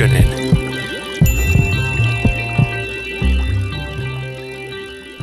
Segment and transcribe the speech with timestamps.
[0.00, 0.24] Ykkönen.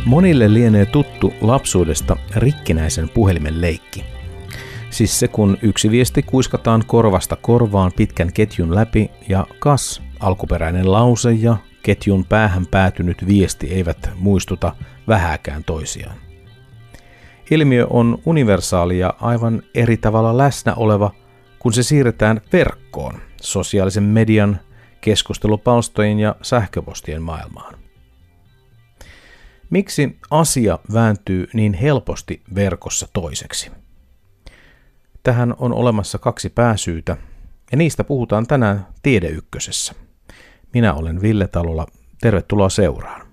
[0.06, 4.04] Monille lienee tuttu lapsuudesta rikkinäisen puhelimen leikki.
[4.90, 11.32] Siis se, kun yksi viesti kuiskataan korvasta korvaan pitkän ketjun läpi ja kas, alkuperäinen lause
[11.32, 14.76] ja ketjun päähän päätynyt viesti eivät muistuta
[15.08, 16.16] vähäkään toisiaan.
[17.52, 21.12] Ilmiö on universaali ja aivan eri tavalla läsnä oleva,
[21.60, 24.60] kun se siirretään verkkoon, sosiaalisen median,
[25.02, 27.74] keskustelupalstojen ja sähköpostien maailmaan.
[29.70, 33.72] Miksi asia vääntyy niin helposti verkossa toiseksi?
[35.24, 37.18] Tähän on olemassa kaksi pääsyytä,
[37.72, 39.94] ja niistä puhutaan tänään Tiedeykkösessä.
[40.74, 41.86] Minä olen Ville Talola,
[42.22, 43.28] tervetuloa seuraan.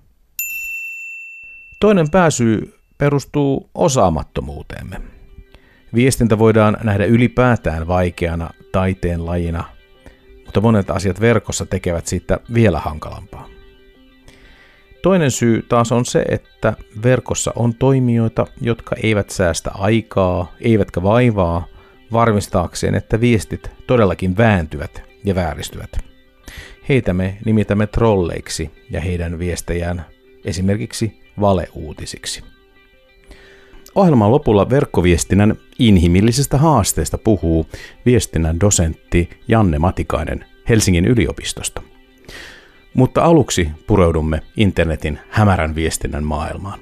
[1.79, 5.01] Toinen pääsyy perustuu osaamattomuuteemme.
[5.95, 9.74] Viestintä voidaan nähdä ylipäätään vaikeana taiteen lajina,
[10.55, 13.49] mutta monet asiat verkossa tekevät siitä vielä hankalampaa.
[15.01, 21.67] Toinen syy taas on se, että verkossa on toimijoita, jotka eivät säästä aikaa, eivätkä vaivaa
[22.11, 25.97] varmistaakseen, että viestit todellakin vääntyvät ja vääristyvät.
[26.89, 30.05] Heitä me nimitämme trolleiksi ja heidän viestejään
[30.45, 32.43] esimerkiksi valeuutisiksi.
[33.95, 37.65] Ohjelman lopulla verkkoviestinnän inhimillisistä haasteista puhuu
[38.05, 41.81] viestinnän dosentti Janne Matikainen Helsingin yliopistosta.
[42.93, 46.79] Mutta aluksi pureudumme internetin hämärän viestinnän maailmaan.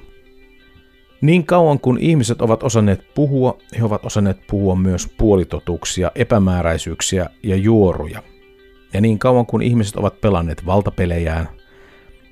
[1.20, 7.56] Niin kauan kun ihmiset ovat osanneet puhua, he ovat osanneet puhua myös puolitotuuksia, epämääräisyyksiä ja
[7.56, 8.22] juoruja.
[8.92, 11.48] Ja niin kauan kun ihmiset ovat pelanneet valtapelejään,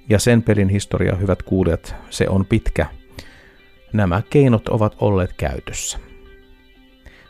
[0.08, 2.86] ja sen pelin historia, hyvät kuulijat, se on pitkä–
[3.92, 5.98] nämä keinot ovat olleet käytössä.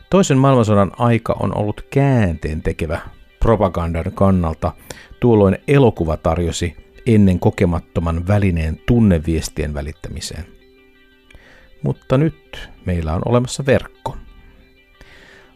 [0.09, 3.01] Toisen maailmansodan aika on ollut käänteen tekevä
[3.39, 4.71] propagandan kannalta.
[5.19, 6.75] Tuolloin elokuva tarjosi
[7.05, 10.45] ennen kokemattoman välineen tunneviestien välittämiseen.
[11.83, 14.17] Mutta nyt meillä on olemassa verkko.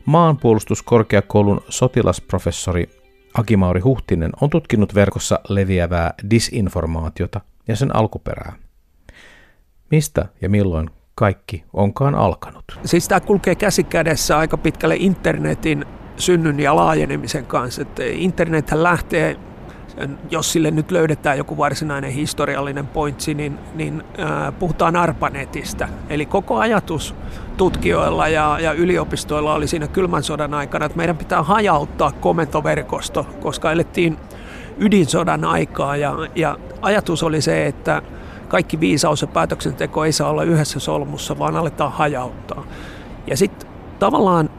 [0.05, 2.89] Maanpuolustuskorkeakoulun sotilasprofessori
[3.33, 8.53] Akimauri Huhtinen on tutkinut verkossa leviävää disinformaatiota ja sen alkuperää.
[9.91, 12.63] Mistä ja milloin kaikki onkaan alkanut.
[12.85, 15.85] Siis tämä kulkee käsi kädessä aika pitkälle internetin
[16.17, 17.81] synnyn ja laajenemisen kanssa.
[17.81, 19.35] Että internet lähtee,
[20.31, 25.87] jos sille nyt löydetään joku varsinainen historiallinen pointsi, niin, niin äh, puhutaan ARPANETista.
[26.09, 27.15] Eli koko ajatus
[27.57, 33.71] tutkijoilla ja, ja yliopistoilla oli siinä kylmän sodan aikana, että meidän pitää hajauttaa komentoverkosto, koska
[33.71, 34.17] elettiin
[34.79, 38.01] ydinsodan aikaa ja, ja ajatus oli se, että
[38.47, 42.63] kaikki viisaus ja päätöksenteko ei saa olla yhdessä solmussa, vaan aletaan hajauttaa.
[43.27, 43.69] Ja sitten
[43.99, 44.49] tavallaan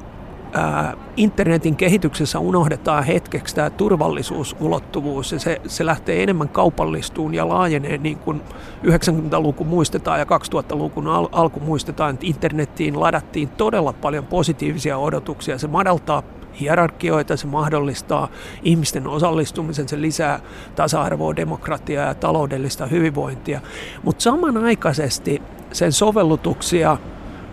[0.53, 7.99] ää, internetin kehityksessä unohdetaan hetkeksi tämä turvallisuusulottuvuus ja se, se lähtee enemmän kaupallistuun ja laajenee
[7.99, 8.43] niin kuin
[8.85, 15.59] 90-luku muistetaan ja 2000-luvun al- alku muistetaan, että internettiin ladattiin todella paljon positiivisia odotuksia.
[15.59, 16.23] Se madaltaa
[16.61, 18.29] hierarkioita, se mahdollistaa
[18.63, 20.41] ihmisten osallistumisen, se lisää
[20.77, 23.61] tasa-arvoa, demokratiaa ja taloudellista hyvinvointia.
[24.03, 25.43] Mutta samanaikaisesti
[25.73, 26.97] sen sovellutuksia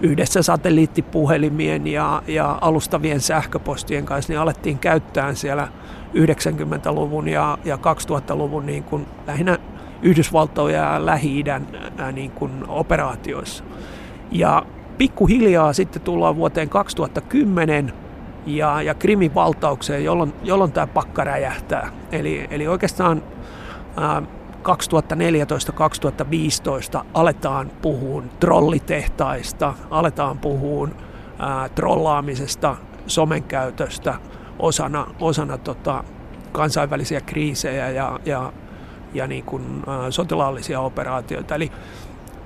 [0.01, 5.67] yhdessä satelliittipuhelimien ja, ja alustavien sähköpostien kanssa niin alettiin käyttää siellä
[6.13, 9.57] 90-luvun ja, ja 2000-luvun niin kuin lähinnä
[10.01, 11.67] Yhdysvaltoja ja Lähi-idän
[12.11, 13.63] niin kuin operaatioissa.
[14.31, 14.65] Ja
[14.97, 17.93] pikkuhiljaa sitten tullaan vuoteen 2010
[18.45, 21.89] ja, ja Krimin valtaukseen, jolloin, jolloin tämä pakka räjähtää.
[22.11, 23.23] Eli, eli oikeastaan
[23.97, 24.21] ää,
[27.01, 30.87] 2014-2015 aletaan puhua trollitehtaista, aletaan puhua
[31.39, 32.75] ää, trollaamisesta,
[33.07, 34.15] somen käytöstä
[34.59, 36.03] osana, osana tota,
[36.51, 38.53] kansainvälisiä kriisejä ja, ja,
[39.13, 41.55] ja niin kuin, ää, sotilaallisia operaatioita.
[41.55, 41.71] Eli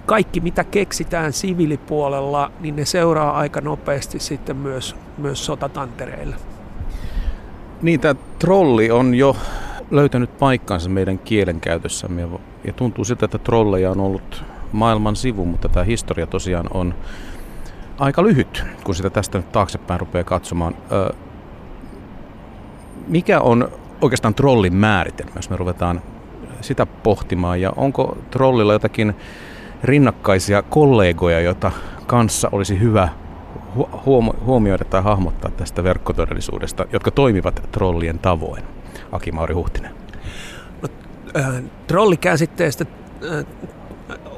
[0.10, 6.36] kaikki, mitä keksitään siviilipuolella, niin ne seuraa aika nopeasti sitten myös, myös sotatantereille.
[7.82, 9.36] Niin, tämä trolli on jo
[9.92, 12.28] löytänyt paikkansa meidän kielenkäytössämme
[12.64, 16.96] ja tuntuu siltä, että trolleja on ollut maailman sivu, mutta tämä historia tosiaan on
[18.00, 20.76] aika lyhyt, kun sitä tästä nyt taaksepäin rupeaa katsomaan.
[23.08, 26.02] Mikä on oikeastaan trollin määritelmä, jos me ruvetaan
[26.62, 29.16] sitä pohtimaan, ja onko trollilla jotakin
[29.84, 31.72] rinnakkaisia kollegoja, joita
[32.08, 33.10] kanssa olisi hyvä
[34.46, 38.64] huomioida tai hahmottaa tästä verkkotodellisuudesta, jotka toimivat trollien tavoin?
[39.12, 39.92] Aki Mauri Huhtinen.
[40.82, 40.90] No,
[41.38, 42.86] äh, trollikäsitteestä
[43.32, 43.46] äh,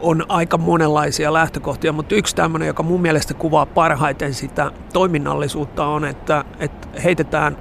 [0.01, 6.05] on aika monenlaisia lähtökohtia, mutta yksi tämmöinen, joka mun mielestä kuvaa parhaiten sitä toiminnallisuutta on,
[6.05, 7.57] että, että heitetään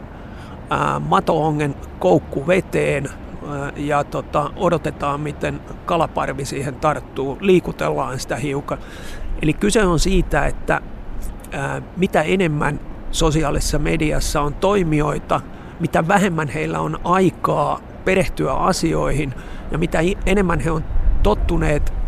[1.09, 3.09] matoongen koukku veteen
[3.77, 8.79] ja tota, odotetaan, miten kalaparvi siihen tarttuu, liikutellaan sitä hiukan.
[9.43, 10.81] Eli kyse on siitä, että
[11.53, 15.41] ää, mitä enemmän sosiaalisessa mediassa on toimijoita,
[15.81, 19.35] mitä vähemmän heillä on aikaa perehtyä asioihin
[19.71, 20.85] ja mitä enemmän he on
[21.23, 22.00] tottuneet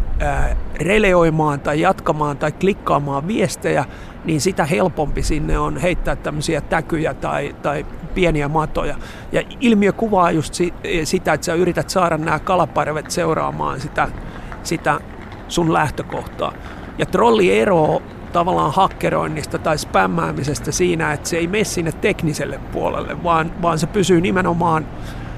[0.75, 3.85] releoimaan tai jatkamaan tai klikkaamaan viestejä,
[4.25, 8.97] niin sitä helpompi sinne on heittää tämmöisiä täkyjä tai, tai pieniä matoja.
[9.33, 10.55] Ja ilmiö kuvaa just
[11.05, 14.09] sitä, että sä yrität saada nämä kalaparvet seuraamaan sitä,
[14.63, 15.01] sitä
[15.49, 16.53] sun lähtökohtaa.
[16.99, 18.03] Ja trolli eroo
[18.33, 23.87] tavallaan hakkeroinnista tai spämmäämisestä siinä, että se ei mene sinne tekniselle puolelle, vaan, vaan se
[23.87, 24.87] pysyy nimenomaan,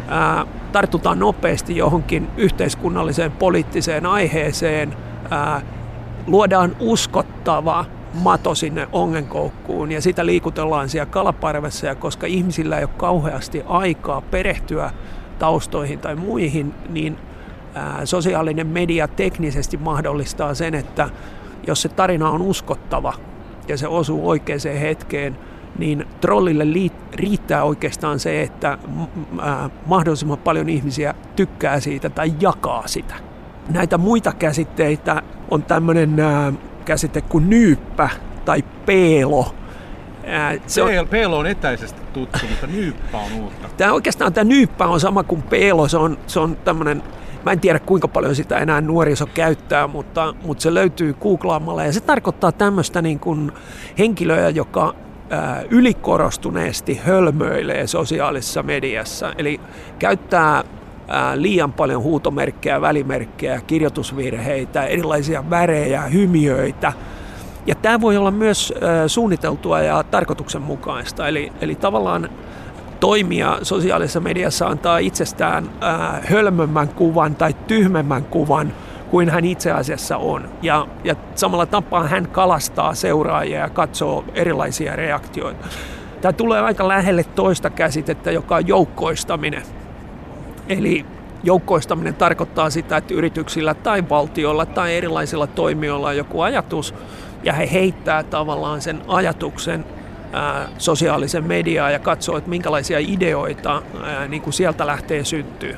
[0.09, 4.97] ää, tartutaan nopeasti johonkin yhteiskunnalliseen poliittiseen aiheeseen,
[5.31, 5.63] ää,
[6.27, 7.85] luodaan uskottava
[8.15, 11.87] mato sinne ongenkoukkuun ja sitä liikutellaan siellä kalaparvessa.
[11.87, 14.91] Ja koska ihmisillä ei ole kauheasti aikaa perehtyä
[15.39, 17.17] taustoihin tai muihin, niin
[17.75, 21.09] ää, sosiaalinen media teknisesti mahdollistaa sen, että
[21.67, 23.13] jos se tarina on uskottava
[23.69, 25.39] ja se osuu oikeaan hetkeen,
[25.79, 26.67] niin trollille
[27.13, 28.79] riittää oikeastaan se, että
[29.87, 33.15] mahdollisimman paljon ihmisiä tykkää siitä tai jakaa sitä.
[33.69, 36.17] Näitä muita käsitteitä on tämmöinen
[36.85, 38.09] käsite kuin nyyppä
[38.45, 39.55] tai peelo.
[40.67, 43.69] Se on, peelo on etäisesti tuttu, mutta nyyppä on uutta.
[43.77, 45.89] Tämä oikeastaan tämä nyyppä on sama kuin peelo.
[45.89, 47.03] Se on, se on tämmöinen
[47.45, 51.93] Mä en tiedä kuinka paljon sitä enää nuoriso käyttää, mutta, mutta se löytyy googlaamalla ja
[51.93, 53.53] se tarkoittaa tämmöistä niin kuin
[53.99, 54.95] henkilöä, joka
[55.71, 59.33] ylikorostuneesti hölmöilee sosiaalisessa mediassa.
[59.39, 59.61] Eli
[59.99, 60.65] käyttää
[61.35, 66.93] liian paljon huutomerkkejä, välimerkkejä, kirjoitusvirheitä, erilaisia värejä, hymiöitä.
[67.67, 68.75] Ja tämä voi olla myös
[69.07, 71.29] suunniteltua ja tarkoituksenmukaista.
[71.29, 72.29] Eli, eli tavallaan
[73.01, 75.71] toimija sosiaalisessa mediassa antaa itsestään
[76.31, 78.73] hölmömmän kuvan tai tyhmemmän kuvan
[79.15, 80.49] kuin hän itse asiassa on.
[80.63, 85.67] Ja, ja samalla tapaa hän kalastaa seuraajia ja katsoo erilaisia reaktioita.
[86.21, 89.63] Tämä tulee aika lähelle toista käsitettä, joka on joukkoistaminen.
[90.69, 91.07] Eli
[91.43, 96.95] joukkoistaminen tarkoittaa sitä, että yrityksillä tai valtiolla tai erilaisilla toimijoilla on joku ajatus,
[97.43, 99.85] ja he heittää tavallaan sen ajatuksen
[100.79, 103.83] sosiaalisen mediaan ja katsoo, että minkälaisia ideoita
[104.29, 105.77] niin kuin sieltä lähtee syntyy.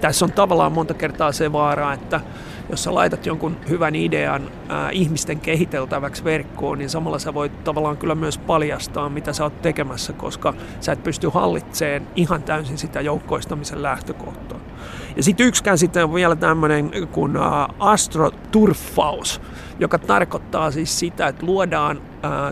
[0.00, 2.20] Tässä on tavallaan monta kertaa se vaara, että
[2.70, 7.96] jos sä laitat jonkun hyvän idean ää, ihmisten kehiteltäväksi verkkoon, niin samalla sä voit tavallaan
[7.96, 13.00] kyllä myös paljastaa, mitä sä oot tekemässä, koska sä et pysty hallitsemaan ihan täysin sitä
[13.00, 14.60] joukkoistamisen lähtökohtaa.
[15.16, 17.32] Ja sitten yksi käsite on vielä tämmöinen kuin
[17.78, 19.40] astroturfaus,
[19.78, 22.00] joka tarkoittaa siis sitä, että luodaan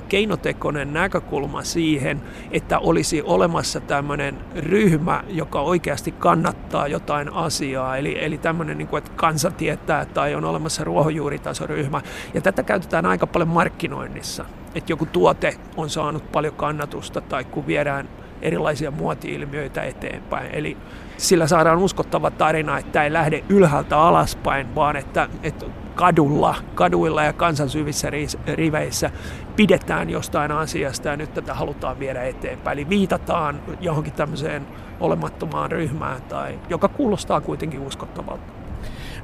[0.08, 8.38] keinotekoinen näkökulma siihen, että olisi olemassa tämmöinen ryhmä, joka oikeasti kannattaa jotain asiaa, eli, eli
[8.38, 12.00] tämmöinen, niin kuin, että kansa tietää tai on olemassa ruohonjuuritasoryhmä.
[12.34, 14.44] Ja tätä käytetään aika paljon markkinoinnissa,
[14.74, 18.08] että joku tuote on saanut paljon kannatusta tai kun viedään
[18.42, 20.50] erilaisia muoti-ilmiöitä eteenpäin.
[20.52, 20.76] Eli
[21.22, 27.32] sillä saadaan uskottava tarina, että ei lähde ylhäältä alaspäin, vaan että, että kadulla, kaduilla ja
[27.32, 28.10] kansan syvissä
[28.46, 29.10] riveissä
[29.56, 32.78] pidetään jostain asiasta ja nyt tätä halutaan viedä eteenpäin.
[32.78, 34.66] Eli viitataan johonkin tämmöiseen
[35.00, 38.52] olemattomaan ryhmään, tai, joka kuulostaa kuitenkin uskottavalta.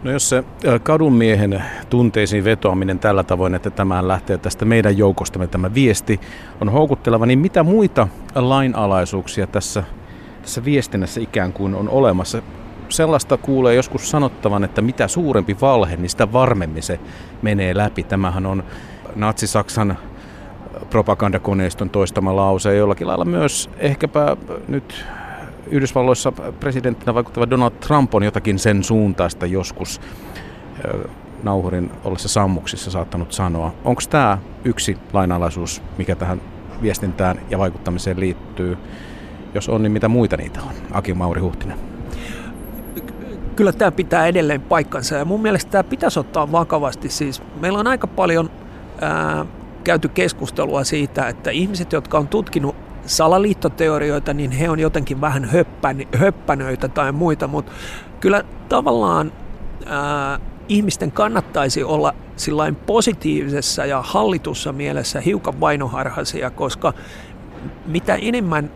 [0.02, 0.44] No jos se
[0.82, 6.20] kadunmiehen tunteisiin vetoaminen tällä tavoin, että tämä lähtee tästä meidän joukostamme tämä viesti
[6.60, 9.84] on houkutteleva, niin mitä muita lainalaisuuksia tässä,
[10.48, 12.42] tässä viestinnässä ikään kuin on olemassa?
[12.88, 17.00] Sellaista kuulee joskus sanottavan, että mitä suurempi valhe, niin sitä varmemmin se
[17.42, 18.02] menee läpi.
[18.02, 18.64] Tämähän on
[19.16, 19.98] Natsi-Saksan
[20.90, 24.36] propagandakoneiston toistama lause, jollakin lailla myös ehkäpä
[24.68, 25.04] nyt
[25.70, 30.00] Yhdysvalloissa presidenttinä vaikuttava Donald Trump on jotakin sen suuntaista joskus
[31.42, 33.74] nauhurin ollessa sammuksissa saattanut sanoa.
[33.84, 36.40] Onko tämä yksi lainalaisuus, mikä tähän
[36.82, 38.78] viestintään ja vaikuttamiseen liittyy?
[39.54, 40.72] Jos on, niin mitä muita niitä on?
[40.92, 41.78] Aki Mauri Huhtinen.
[43.56, 47.08] Kyllä tämä pitää edelleen paikkansa ja mun mielestä tämä pitäisi ottaa vakavasti.
[47.08, 48.50] Siis meillä on aika paljon
[49.00, 49.46] ää,
[49.84, 52.76] käyty keskustelua siitä, että ihmiset, jotka on tutkinut
[53.06, 57.72] salaliittoteorioita, niin he on jotenkin vähän höppän, höppänöitä tai muita, mutta
[58.20, 59.32] kyllä tavallaan
[59.86, 66.92] ää, ihmisten kannattaisi olla sillain positiivisessa ja hallitussa mielessä hiukan vainoharhaisia, koska
[67.86, 68.70] mitä enemmän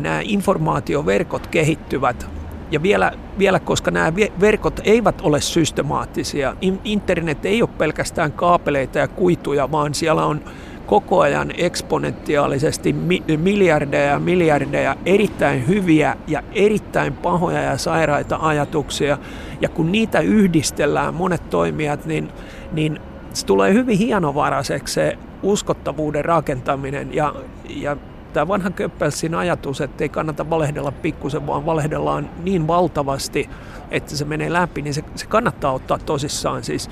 [0.00, 2.26] nämä informaatioverkot kehittyvät,
[2.70, 9.08] ja vielä, vielä, koska nämä verkot eivät ole systemaattisia, internet ei ole pelkästään kaapeleita ja
[9.08, 10.40] kuituja, vaan siellä on
[10.86, 12.92] koko ajan eksponentiaalisesti
[13.36, 19.18] miljardeja ja miljardeja erittäin hyviä ja erittäin pahoja ja sairaita ajatuksia.
[19.60, 22.28] Ja kun niitä yhdistellään monet toimijat, niin,
[22.72, 23.00] niin
[23.32, 27.34] se tulee hyvin hienovaraiseksi se uskottavuuden rakentaminen ja,
[27.68, 27.96] ja
[28.36, 33.50] tämä vanha Köppelsin ajatus, että ei kannata valehdella pikkusen, vaan valehdellaan niin valtavasti,
[33.90, 36.64] että se menee läpi, niin se, se kannattaa ottaa tosissaan.
[36.64, 36.90] Siis,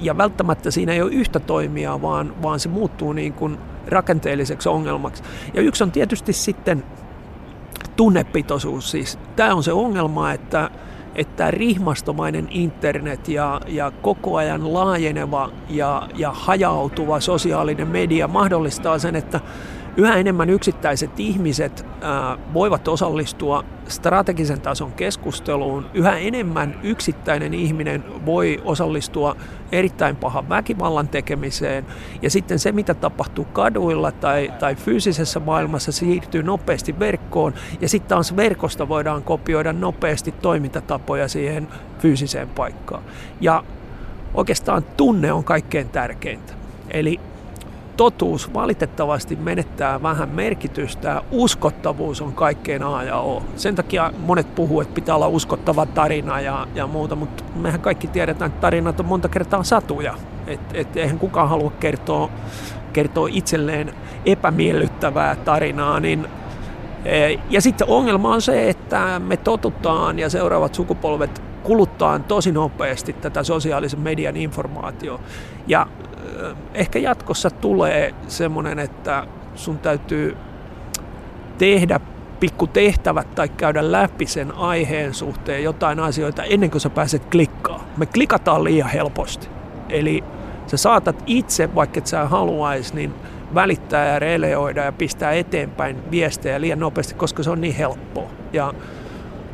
[0.00, 5.22] ja välttämättä siinä ei ole yhtä toimijaa, vaan, vaan se muuttuu niin kuin rakenteelliseksi ongelmaksi.
[5.54, 6.84] Ja yksi on tietysti sitten
[7.96, 8.90] tunnepitoisuus.
[8.90, 10.70] Siis tämä on se ongelma, että
[11.14, 19.16] että rihmastomainen internet ja, ja koko ajan laajeneva ja, ja hajautuva sosiaalinen media mahdollistaa sen,
[19.16, 19.40] että
[19.98, 21.86] Yhä enemmän yksittäiset ihmiset
[22.54, 25.86] voivat osallistua strategisen tason keskusteluun.
[25.94, 29.36] Yhä enemmän yksittäinen ihminen voi osallistua
[29.72, 31.86] erittäin pahan väkivallan tekemiseen.
[32.22, 37.54] Ja sitten se, mitä tapahtuu kaduilla tai, tai fyysisessä maailmassa, siirtyy nopeasti verkkoon.
[37.80, 43.02] Ja sitten taas verkosta voidaan kopioida nopeasti toimintatapoja siihen fyysiseen paikkaan.
[43.40, 43.64] Ja
[44.34, 46.52] oikeastaan tunne on kaikkein tärkeintä.
[46.90, 47.20] Eli
[47.98, 51.22] totuus valitettavasti menettää vähän merkitystä.
[51.30, 53.42] Uskottavuus on kaikkein A ja O.
[53.56, 58.06] Sen takia monet puhuu, että pitää olla uskottava tarina ja, ja muuta, mutta mehän kaikki
[58.06, 60.14] tiedetään, että tarinat on monta kertaa satuja.
[60.46, 62.30] Et, et eihän kukaan halua kertoa,
[62.92, 63.94] kertoa itselleen
[64.26, 66.26] epämiellyttävää tarinaa, niin
[67.04, 73.12] e, ja sitten ongelma on se, että me totutaan ja seuraavat sukupolvet kuluttaa tosi nopeasti
[73.12, 75.22] tätä sosiaalisen median informaatiota.
[75.66, 75.86] Ja
[76.74, 80.36] ehkä jatkossa tulee semmoinen, että sun täytyy
[81.58, 82.00] tehdä
[82.40, 87.84] pikku tehtävät tai käydä läpi sen aiheen suhteen jotain asioita ennen kuin sä pääset klikkaa.
[87.96, 89.48] Me klikataan liian helposti.
[89.88, 90.24] Eli
[90.66, 93.14] sä saatat itse, vaikka et sä haluaisi, niin
[93.54, 98.30] välittää ja releoida ja pistää eteenpäin viestejä liian nopeasti, koska se on niin helppoa.
[98.52, 98.74] Ja,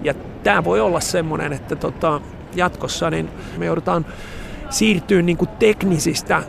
[0.02, 2.20] ja tämä voi olla semmoinen, että tota,
[2.54, 4.06] jatkossa niin me joudutaan
[4.70, 6.42] siirtyä niin kuin teknisistä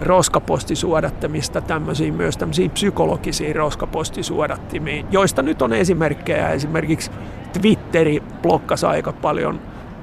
[0.00, 6.48] roskapostisuodattamista tämmöisiin myös tämmöisiin psykologisiin roskapostisuodattimiin, joista nyt on esimerkkejä.
[6.48, 7.10] Esimerkiksi
[7.52, 9.60] Twitteri blokkasi aika paljon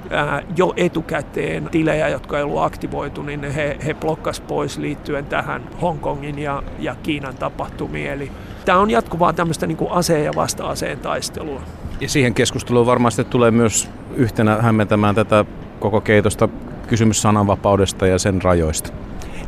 [0.10, 5.64] ää, jo etukäteen tilejä, jotka ei ollut aktivoitu, niin he, he blokkas pois liittyen tähän
[5.82, 8.12] Hongkongin ja, ja Kiinan tapahtumiin.
[8.12, 8.32] Eli
[8.66, 11.62] tämä on jatkuvaa tämmöistä niin kuin aseen ja vasta-aseen taistelua.
[12.02, 15.46] Ja siihen keskusteluun varmasti tulee myös yhtenä hämmentämään tätä
[15.80, 16.50] koko keitosta
[16.88, 18.94] kysymys sananvapaudesta ja sen rajoista.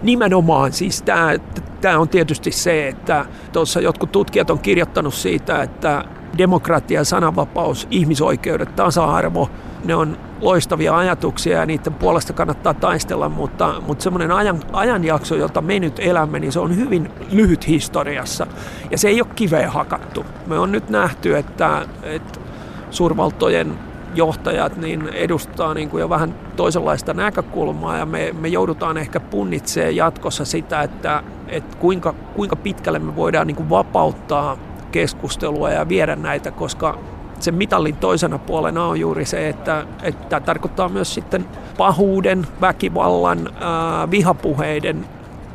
[0.01, 1.33] Nimenomaan, siis tämä,
[1.81, 6.05] tämä on tietysti se, että tuossa jotkut tutkijat on kirjoittanut siitä, että
[6.37, 9.49] demokratia, sananvapaus, ihmisoikeudet, tasa-arvo,
[9.85, 15.61] ne on loistavia ajatuksia ja niiden puolesta kannattaa taistella, mutta, mutta semmoinen ajan, ajanjakso, jota
[15.61, 18.47] me nyt elämme, niin se on hyvin lyhyt historiassa
[18.91, 20.25] ja se ei ole kiveen hakattu.
[20.47, 22.39] Me on nyt nähty, että, että
[22.91, 23.79] suurvaltojen
[24.15, 29.95] johtajat niin edustaa niin kuin jo vähän toisenlaista näkökulmaa ja me, me joudutaan ehkä punnitsemaan
[29.95, 34.57] jatkossa sitä, että, että kuinka, kuinka pitkälle me voidaan niin kuin vapauttaa
[34.91, 36.99] keskustelua ja viedä näitä, koska
[37.39, 41.45] se mitallin toisena puolena on juuri se, että, että tämä tarkoittaa myös sitten
[41.77, 45.05] pahuuden, väkivallan, ää, vihapuheiden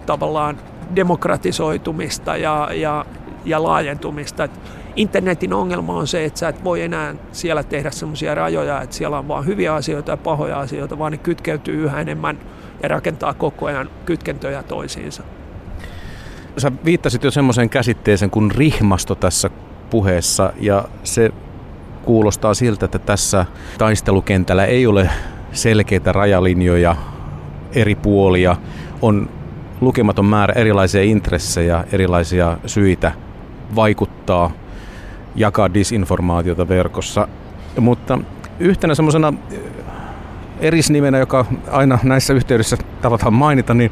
[0.07, 0.57] tavallaan
[0.97, 3.05] demokratisoitumista ja, ja,
[3.45, 4.45] ja laajentumista.
[4.45, 4.61] Että
[4.97, 9.19] internetin ongelma on se, että sä et voi enää siellä tehdä semmoisia rajoja, että siellä
[9.19, 12.39] on vain hyviä asioita ja pahoja asioita, vaan ne kytkeytyy yhä enemmän
[12.83, 15.23] ja rakentaa koko ajan kytkentöjä toisiinsa.
[16.57, 19.51] Sä viittasit jo semmoiseen käsitteeseen kuin rihmasto tässä
[19.91, 21.31] puheessa ja se
[22.03, 23.47] kuulostaa siltä, että tässä
[23.79, 25.11] taistelukentällä ei ole
[25.53, 26.97] selkeitä rajalinjoja
[27.73, 28.57] eri puolia.
[29.03, 29.29] On
[29.81, 33.13] lukematon määrä erilaisia intressejä, erilaisia syitä
[33.75, 34.51] vaikuttaa
[35.35, 37.29] jakaa disinformaatiota verkossa.
[37.81, 38.19] Mutta
[38.59, 39.59] yhtenä semmoisena eh,
[40.61, 43.91] erisnimenä, joka aina näissä yhteydessä tavataan mainita, niin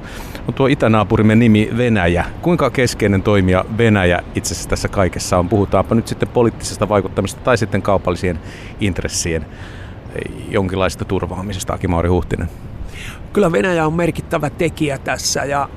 [0.49, 2.25] on tuo itänaapurimme nimi Venäjä.
[2.43, 5.49] Kuinka keskeinen toimija Venäjä itse asiassa tässä kaikessa on?
[5.49, 8.39] Puhutaanpa nyt sitten poliittisesta vaikuttamista tai sitten kaupallisien
[8.81, 12.49] intressien eh, jonkinlaista turvaamisesta, Aki-Mauri Huhtinen.
[13.33, 15.69] Kyllä Venäjä on merkittävä tekijä tässä ja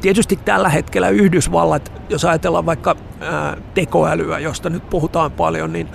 [0.00, 2.96] Tietysti tällä hetkellä Yhdysvallat, jos ajatellaan vaikka
[3.74, 5.88] tekoälyä, josta nyt puhutaan paljon, niin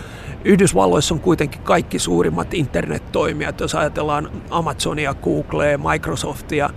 [0.44, 6.70] Yhdysvalloissa on kuitenkin kaikki suurimmat internettoimijat, jos ajatellaan Amazonia, Googlea, Microsoftia.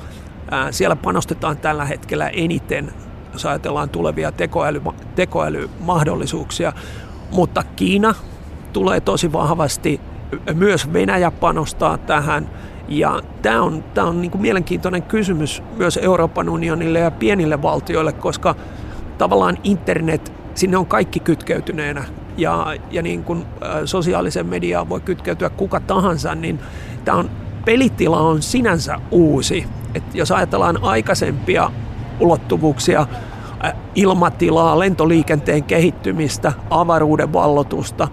[0.71, 2.93] Siellä panostetaan tällä hetkellä eniten,
[3.33, 4.83] jos ajatellaan tulevia tekoäly,
[5.15, 6.73] tekoälymahdollisuuksia.
[7.33, 8.15] Mutta Kiina
[8.73, 10.01] tulee tosi vahvasti,
[10.55, 12.51] myös Venäjä panostaa tähän
[12.89, 18.13] Ja tämä on, tämä on niin kuin mielenkiintoinen kysymys myös Euroopan unionille ja pienille valtioille,
[18.13, 18.55] koska
[19.19, 22.05] tavallaan internet, sinne on kaikki kytkeytyneenä
[22.37, 23.45] ja, ja niin kuin
[23.85, 26.61] sosiaalisen mediaan voi kytkeytyä kuka tahansa, niin
[27.05, 27.31] tämä on,
[27.65, 29.67] pelitila on sinänsä uusi.
[29.95, 31.71] Et jos ajatellaan aikaisempia
[32.21, 33.07] ulottuvuuksia,
[33.95, 38.09] ilmatilaa, lentoliikenteen kehittymistä, avaruuden vallotusta,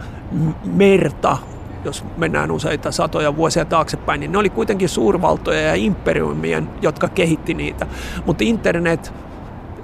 [0.65, 1.37] merta,
[1.85, 7.53] jos mennään useita satoja vuosia taaksepäin, niin ne oli kuitenkin suurvaltoja ja imperiumien, jotka kehitti
[7.53, 7.87] niitä.
[8.25, 9.13] Mutta internet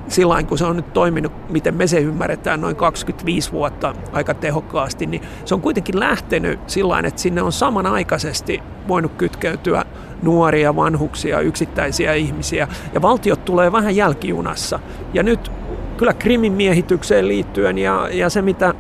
[0.07, 5.05] sillä kun se on nyt toiminut, miten me se ymmärretään, noin 25 vuotta aika tehokkaasti,
[5.05, 9.85] niin se on kuitenkin lähtenyt sillä että sinne on samanaikaisesti voinut kytkeytyä
[10.21, 14.79] nuoria, vanhuksia, yksittäisiä ihmisiä, ja valtiot tulee vähän jälkijunassa.
[15.13, 15.51] Ja nyt
[15.97, 18.73] kyllä Krimin miehitykseen liittyen ja, ja se, mitä,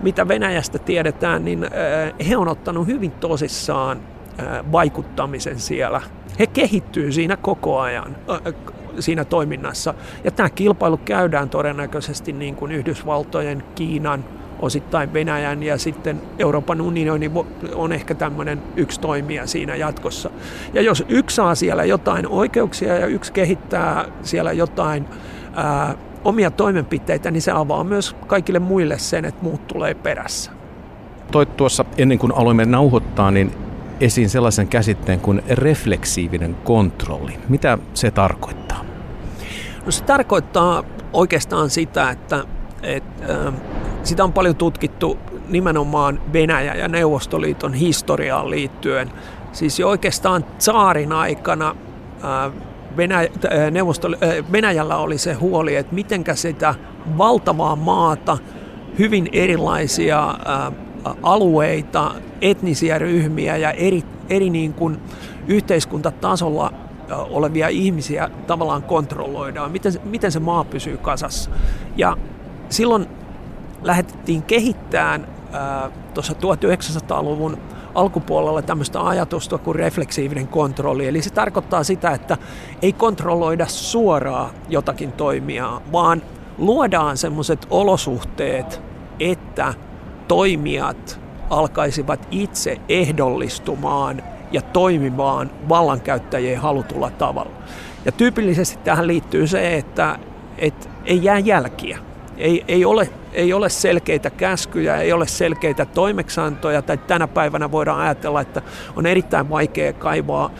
[0.00, 4.00] mitä Venäjästä tiedetään, niin äh, he on ottanut hyvin tosissaan
[4.40, 6.00] äh, vaikuttamisen siellä.
[6.38, 8.54] He kehittyy siinä koko ajan äh,
[8.98, 9.94] siinä toiminnassa.
[10.24, 14.24] Ja tämä kilpailu käydään todennäköisesti niin kuin Yhdysvaltojen, Kiinan,
[14.60, 17.30] osittain Venäjän ja sitten Euroopan unioni
[17.74, 20.30] on ehkä tämmöinen yksi toimija siinä jatkossa.
[20.72, 25.06] Ja jos yksi saa siellä jotain oikeuksia ja yksi kehittää siellä jotain
[25.54, 25.94] ää,
[26.26, 30.50] omia toimenpiteitä, niin se avaa myös kaikille muille sen, että muut tulee perässä.
[31.32, 33.52] Toit tuossa ennen kuin aloimme nauhoittaa, niin
[34.00, 37.38] esiin sellaisen käsitteen kuin refleksiivinen kontrolli.
[37.48, 38.84] Mitä se tarkoittaa?
[39.86, 42.44] No se tarkoittaa oikeastaan sitä, että,
[42.82, 43.52] että
[44.02, 45.18] sitä on paljon tutkittu
[45.48, 49.12] nimenomaan Venäjä ja Neuvostoliiton historiaan liittyen.
[49.52, 51.76] Siis jo oikeastaan saarin aikana
[52.96, 53.28] Venäjä,
[53.70, 54.16] Neuvostoli,
[54.52, 56.74] Venäjällä oli se huoli, että mitenkä sitä
[57.18, 58.38] valtavaa maata,
[58.98, 60.34] hyvin erilaisia
[61.22, 64.98] alueita, etnisiä ryhmiä ja eri, eri niin kuin
[65.48, 66.72] yhteiskuntatasolla
[67.30, 71.50] olevia ihmisiä tavallaan kontrolloidaan, miten, miten se maa pysyy kasassa.
[71.96, 72.16] Ja
[72.68, 73.06] silloin
[73.82, 75.28] lähdettiin kehittämään
[76.14, 77.58] tuossa 1900-luvun
[77.96, 81.06] alkupuolella tämmöistä ajatusta kuin refleksiivinen kontrolli.
[81.06, 82.36] Eli se tarkoittaa sitä, että
[82.82, 86.22] ei kontrolloida suoraan jotakin toimijaa, vaan
[86.58, 88.80] luodaan semmoiset olosuhteet,
[89.20, 89.74] että
[90.28, 97.52] toimijat alkaisivat itse ehdollistumaan ja toimimaan vallankäyttäjien halutulla tavalla.
[98.04, 100.18] Ja tyypillisesti tähän liittyy se, että,
[100.58, 101.98] että ei jää jälkiä.
[102.36, 108.00] Ei, ei, ole, ei ole selkeitä käskyjä, ei ole selkeitä toimeksantoja, tai tänä päivänä voidaan
[108.00, 108.62] ajatella, että
[108.96, 110.50] on erittäin vaikea kaivaa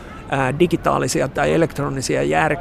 [0.58, 2.56] digitaalisia tai elektronisia jär,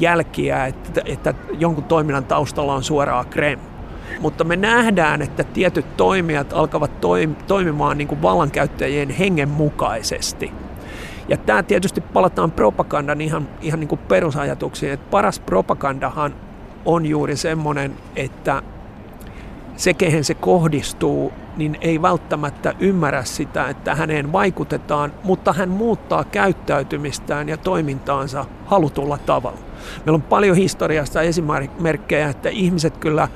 [0.00, 3.58] jälkiä, että, että jonkun toiminnan taustalla on suoraa krem.
[4.20, 6.90] Mutta me nähdään, että tietyt toimijat alkavat
[7.46, 10.52] toimimaan niin kuin vallankäyttäjien hengen mukaisesti.
[11.28, 16.34] Ja tämä tietysti palataan propagandan ihan, ihan niin kuin perusajatuksiin, että paras propagandahan
[16.84, 18.62] on juuri semmoinen, että
[19.76, 26.24] se, kehen se kohdistuu, niin ei välttämättä ymmärrä sitä, että häneen vaikutetaan, mutta hän muuttaa
[26.24, 29.58] käyttäytymistään ja toimintaansa halutulla tavalla.
[29.96, 33.28] Meillä on paljon historiasta esimerkkejä, että ihmiset kyllä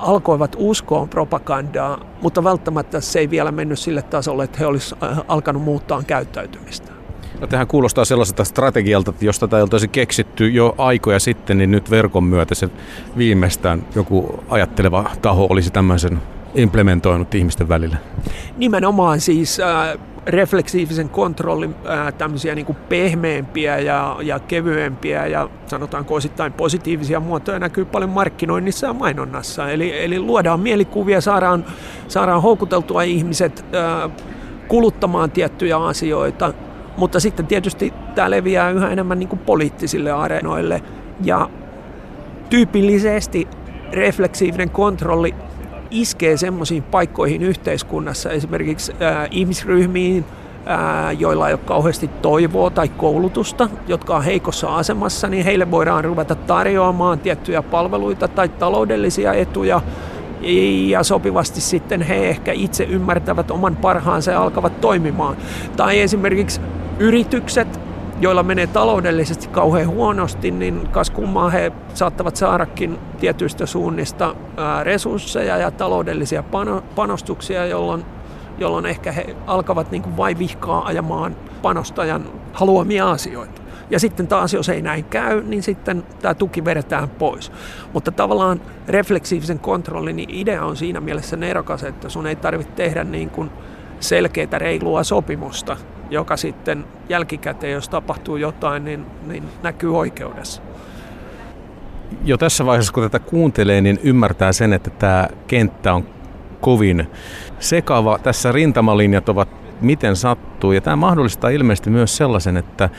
[0.00, 5.62] alkoivat uskoa propagandaa, mutta välttämättä se ei vielä mennyt sille tasolle, että he olisivat alkanut
[5.62, 6.93] muuttaa käyttäytymistä.
[7.48, 11.90] Tähän kuulostaa sellaiselta strategialta, että jos tätä ei oltaisi keksitty jo aikoja sitten, niin nyt
[11.90, 12.68] verkon myötä se
[13.18, 16.20] viimeistään joku ajatteleva taho olisi tämmöisen
[16.54, 17.96] implementoinut ihmisten välillä.
[18.56, 26.14] Nimenomaan siis äh, refleksiivisen kontrollin äh, tämmöisiä niin kuin pehmeämpiä ja, ja kevyempiä ja sanotaanko
[26.14, 29.70] osittain positiivisia muotoja näkyy paljon markkinoinnissa ja mainonnassa.
[29.70, 31.64] Eli, eli luodaan mielikuvia, saadaan,
[32.08, 34.10] saadaan houkuteltua ihmiset äh,
[34.68, 36.52] kuluttamaan tiettyjä asioita,
[36.96, 40.82] mutta sitten tietysti tämä leviää yhä enemmän niin kuin poliittisille areenoille.
[41.24, 41.50] Ja
[42.50, 43.48] tyypillisesti
[43.92, 45.34] refleksiivinen kontrolli
[45.90, 50.24] iskee semmoisiin paikkoihin yhteiskunnassa, esimerkiksi ää, ihmisryhmiin,
[50.66, 56.04] ää, joilla ei ole kauheasti toivoa tai koulutusta, jotka on heikossa asemassa, niin heille voidaan
[56.04, 59.80] ruveta tarjoamaan tiettyjä palveluita tai taloudellisia etuja,
[60.88, 65.36] ja sopivasti sitten he ehkä itse ymmärtävät oman parhaansa ja alkavat toimimaan.
[65.76, 66.60] Tai esimerkiksi
[66.98, 67.80] yritykset,
[68.20, 74.34] joilla menee taloudellisesti kauhean huonosti, niin kas kummaa he saattavat saadakin tietyistä suunnista
[74.82, 76.44] resursseja ja taloudellisia
[76.94, 78.04] panostuksia, jolloin,
[78.58, 83.63] jolloin ehkä he alkavat niin kuin vain vihkaa ajamaan panostajan haluamia asioita.
[83.90, 87.52] Ja sitten taas, jos ei näin käy, niin sitten tämä tuki vedetään pois.
[87.92, 93.04] Mutta tavallaan refleksiivisen kontrollin niin idea on siinä mielessä nerokas, että sun ei tarvitse tehdä
[93.04, 93.50] niin kuin
[94.00, 95.76] selkeää reilua sopimusta,
[96.10, 100.62] joka sitten jälkikäteen, jos tapahtuu jotain, niin, niin näkyy oikeudessa.
[102.24, 106.06] Jo tässä vaiheessa, kun tätä kuuntelee, niin ymmärtää sen, että tämä kenttä on
[106.60, 107.10] kovin
[107.58, 108.18] sekava.
[108.18, 109.48] Tässä rintamalinjat ovat
[109.80, 112.90] miten sattuu, ja tämä mahdollistaa ilmeisesti myös sellaisen, että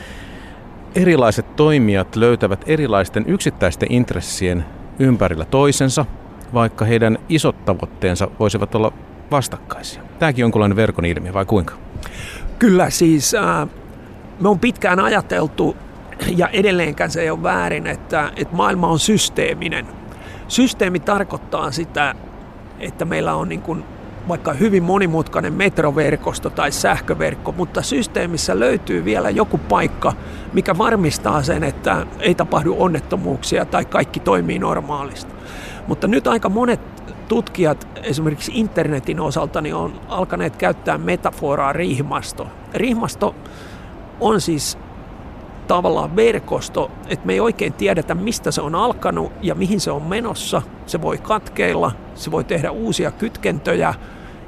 [0.96, 4.64] erilaiset toimijat löytävät erilaisten yksittäisten intressien
[4.98, 6.04] ympärillä toisensa,
[6.54, 8.92] vaikka heidän isot tavoitteensa voisivat olla
[9.30, 10.02] vastakkaisia.
[10.18, 11.74] Tämäkin on jonkunlainen verkon ilmiö, vai kuinka?
[12.58, 13.68] Kyllä siis, äh,
[14.40, 15.76] me on pitkään ajateltu,
[16.36, 19.86] ja edelleenkään se ei ole väärin, että, että maailma on systeeminen.
[20.48, 22.14] Systeemi tarkoittaa sitä,
[22.80, 23.84] että meillä on niin kuin
[24.28, 30.12] vaikka hyvin monimutkainen metroverkosto tai sähköverkko, mutta systeemissä löytyy vielä joku paikka,
[30.52, 35.32] mikä varmistaa sen, että ei tapahdu onnettomuuksia tai kaikki toimii normaalisti.
[35.86, 36.80] Mutta nyt aika monet
[37.28, 42.46] tutkijat esimerkiksi internetin osalta niin on alkaneet käyttää metaforaa rihmasto.
[42.74, 43.34] Rihmasto
[44.20, 44.78] on siis
[45.66, 50.02] tavallaan verkosto, että me ei oikein tiedetä, mistä se on alkanut ja mihin se on
[50.02, 50.62] menossa.
[50.86, 53.94] Se voi katkeilla, se voi tehdä uusia kytkentöjä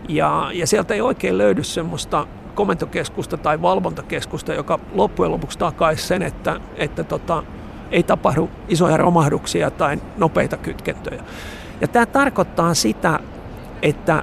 [0.08, 6.22] ja, ja sieltä ei oikein löydy semmoista komentokeskusta tai valvontakeskusta, joka loppujen lopuksi takaisi sen,
[6.22, 7.42] että, että tota,
[7.90, 11.24] ei tapahdu isoja romahduksia tai nopeita kytkentöjä.
[11.80, 13.20] Ja tämä tarkoittaa sitä,
[13.82, 14.22] että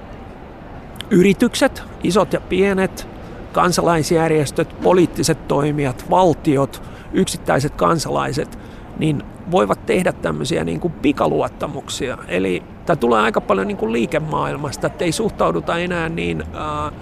[1.09, 3.07] yritykset, isot ja pienet,
[3.51, 8.59] kansalaisjärjestöt, poliittiset toimijat, valtiot, yksittäiset kansalaiset,
[8.99, 12.17] niin voivat tehdä tämmöisiä niin kuin pikaluottamuksia.
[12.27, 16.93] Eli tämä tulee aika paljon niin kuin liikemaailmasta, että ei suhtauduta enää niin äh,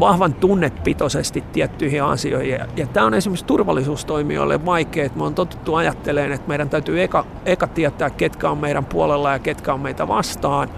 [0.00, 2.52] vahvan tunnepitoisesti tiettyihin asioihin.
[2.52, 7.02] Ja, ja tämä on esimerkiksi turvallisuustoimijoille vaikea, että me on totuttu ajattelemaan, että meidän täytyy
[7.02, 10.68] eka, eka tietää, ketkä on meidän puolella ja ketkä on meitä vastaan.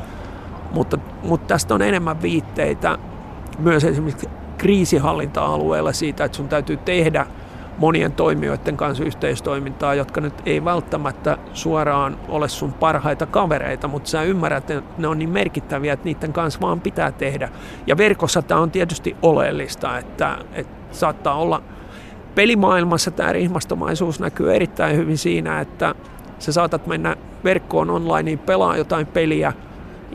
[0.73, 2.99] Mutta, mutta tästä on enemmän viitteitä
[3.59, 7.27] myös esimerkiksi kriisihallinta-alueella siitä, että sun täytyy tehdä–
[7.79, 14.23] monien toimijoiden kanssa yhteistoimintaa, jotka nyt ei välttämättä suoraan ole sun parhaita kavereita, mutta sä
[14.23, 17.49] ymmärrät, että ne on niin merkittäviä, että niiden kanssa vaan pitää tehdä.
[17.87, 21.63] Ja verkossa tämä on tietysti oleellista, että, että saattaa olla
[22.35, 25.95] pelimaailmassa tämä rihmastomaisuus näkyy erittäin hyvin siinä, että
[26.39, 29.53] sä saatat mennä verkkoon onlineen, pelaa jotain peliä,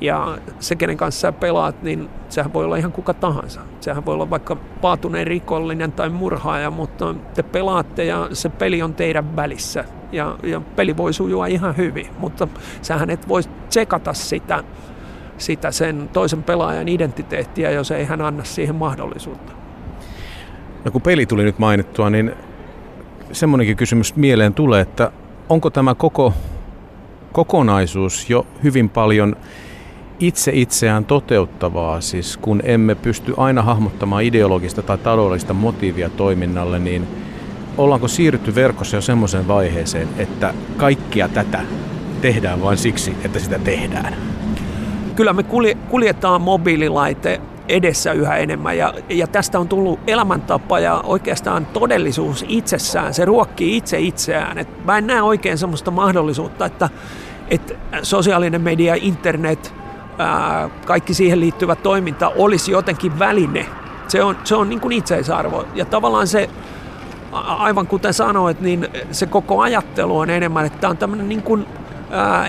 [0.01, 3.61] ja se, kenen kanssa sä pelaat, niin sehän voi olla ihan kuka tahansa.
[3.79, 8.93] Sehän voi olla vaikka paatuneen rikollinen tai murhaaja, mutta te pelaatte ja se peli on
[8.93, 9.85] teidän välissä.
[10.11, 12.47] Ja, ja peli voi sujua ihan hyvin, mutta
[12.81, 14.63] sähän et voi tsekata sitä,
[15.37, 19.51] sitä sen toisen pelaajan identiteettiä, jos ei hän anna siihen mahdollisuutta.
[20.85, 22.31] No kun peli tuli nyt mainittua, niin
[23.31, 25.11] semmoinenkin kysymys mieleen tulee, että
[25.49, 26.33] onko tämä koko
[27.31, 29.35] kokonaisuus jo hyvin paljon
[30.19, 37.07] itse itseään toteuttavaa, siis kun emme pysty aina hahmottamaan ideologista tai taloudellista motiivia toiminnalle, niin
[37.77, 41.61] ollaanko siirrytty verkossa jo semmoiseen vaiheeseen, että kaikkia tätä
[42.21, 44.15] tehdään vain siksi, että sitä tehdään?
[45.15, 45.43] Kyllä me
[45.89, 53.13] kuljetaan mobiililaite edessä yhä enemmän ja, ja tästä on tullut elämäntapa ja oikeastaan todellisuus itsessään.
[53.13, 54.57] Se ruokkii itse itseään.
[54.57, 56.89] Et mä en näe oikein semmoista mahdollisuutta, että,
[57.49, 59.73] että sosiaalinen media, internet–
[60.85, 63.65] kaikki siihen liittyvä toiminta olisi jotenkin väline.
[64.07, 65.65] Se on, se on niin kuin itseisarvo.
[65.75, 66.49] Ja tavallaan se,
[67.45, 71.65] aivan kuten sanoit, niin se koko ajattelu on enemmän, että tämä on tämmöinen niin kuin,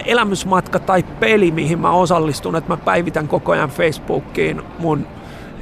[0.05, 5.07] elämysmatka tai peli, mihin mä osallistun, että mä päivitän koko ajan Facebookiin mun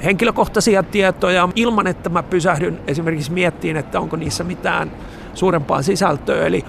[0.05, 4.93] henkilökohtaisia tietoja ilman, että mä pysähdyn esimerkiksi miettiin, että onko niissä mitään
[5.35, 6.47] suurempaa sisältöä.
[6.47, 6.65] Eli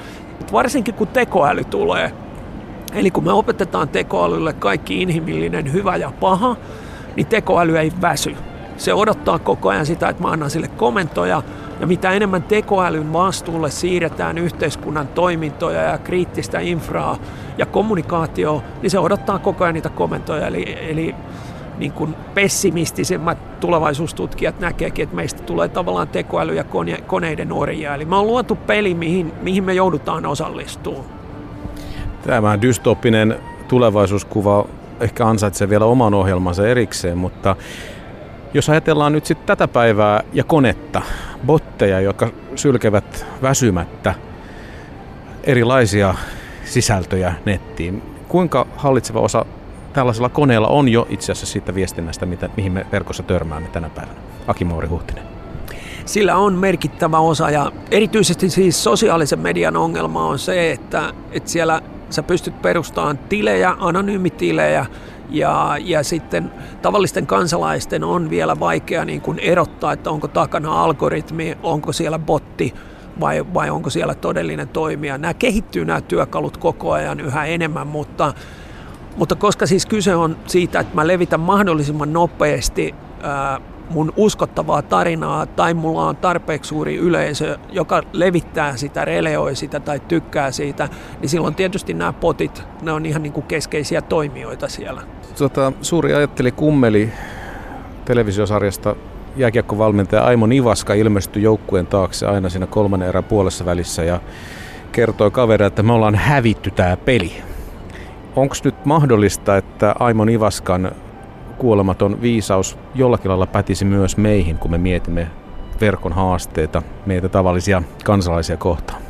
[0.51, 2.13] varsinkin kun tekoäly tulee,
[2.93, 6.55] Eli kun me opetetaan tekoälylle kaikki inhimillinen hyvä ja paha,
[7.15, 8.35] niin tekoäly ei väsy.
[8.77, 11.43] Se odottaa koko ajan sitä, että mä annan sille komentoja,
[11.79, 17.17] ja mitä enemmän tekoälyn vastuulle siirretään yhteiskunnan toimintoja ja kriittistä infraa
[17.57, 20.47] ja kommunikaatio, niin se odottaa koko ajan niitä komentoja.
[20.47, 21.15] Eli, eli
[21.77, 27.95] niin kuin pessimistisemmät tulevaisuustutkijat näkeekin, että meistä tulee tavallaan tekoäly ja kone, koneiden orjia.
[27.95, 31.18] Eli me on luotu peli, mihin, mihin me joudutaan osallistumaan.
[32.23, 33.35] Tämä dystopinen
[33.67, 34.65] tulevaisuuskuva
[34.99, 37.55] ehkä ansaitsee vielä oman ohjelmansa erikseen, mutta
[38.53, 41.01] jos ajatellaan nyt sitten tätä päivää ja konetta,
[41.45, 44.13] botteja, jotka sylkevät väsymättä
[45.43, 46.15] erilaisia
[46.65, 49.45] sisältöjä nettiin, kuinka hallitseva osa
[49.93, 54.19] tällaisella koneella on jo itse asiassa siitä viestinnästä, mitä, mihin me verkossa törmäämme tänä päivänä?
[54.47, 55.23] Aki Mauri Huhtinen.
[56.05, 61.81] Sillä on merkittävä osa ja erityisesti siis sosiaalisen median ongelma on se, että, että siellä
[62.09, 64.85] sä pystyt perustamaan tilejä, anonyymitilejä,
[65.29, 71.57] ja, ja sitten tavallisten kansalaisten on vielä vaikea niin kuin erottaa, että onko takana algoritmi,
[71.63, 72.73] onko siellä botti
[73.19, 75.17] vai, vai onko siellä todellinen toimija.
[75.17, 78.33] Nämä kehittyy nämä työkalut koko ajan yhä enemmän, mutta,
[79.17, 85.45] mutta koska siis kyse on siitä, että mä levitän mahdollisimman nopeasti ää, mun uskottavaa tarinaa
[85.45, 90.89] tai mulla on tarpeeksi suuri yleisö, joka levittää sitä, releoi sitä tai tykkää siitä,
[91.21, 95.01] niin silloin tietysti nämä potit, ne on ihan niin kuin keskeisiä toimijoita siellä.
[95.37, 97.11] Tota, suuri ajatteli kummeli
[98.05, 98.95] televisiosarjasta
[99.35, 104.19] jääkiekkovalmentaja Aimo Nivaska ilmestyi joukkueen taakse aina siinä kolmannen erän puolessa välissä ja
[104.91, 107.31] kertoi kavereille, että me ollaan hävitty tämä peli.
[108.35, 110.91] Onko nyt mahdollista, että Aimo Nivaskan
[111.59, 115.27] kuolematon viisaus jollakin lailla pätisi myös meihin, kun me mietimme
[115.81, 119.01] verkon haasteita meitä tavallisia kansalaisia kohtaan?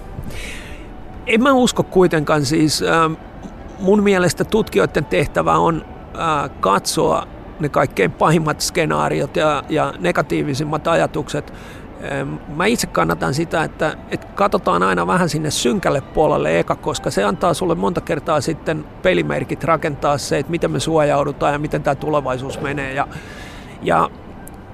[1.28, 2.84] En mä usko kuitenkaan siis.
[2.84, 3.18] Äh,
[3.80, 5.86] mun mielestä tutkijoiden tehtävä on
[6.20, 7.28] äh, katsoa
[7.60, 11.54] ne kaikkein pahimmat skenaariot ja, ja negatiivisimmat ajatukset.
[12.56, 17.24] Mä itse kannatan sitä, että, että katsotaan aina vähän sinne synkälle puolelle eka, koska se
[17.24, 21.96] antaa sulle monta kertaa sitten pelimerkit rakentaa se, että miten me suojaudutaan ja miten tämä
[21.96, 22.94] tulevaisuus menee.
[22.94, 23.08] Ja,
[23.82, 24.10] ja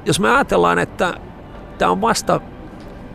[0.05, 1.13] jos me ajatellaan, että
[1.77, 2.41] tämä on vasta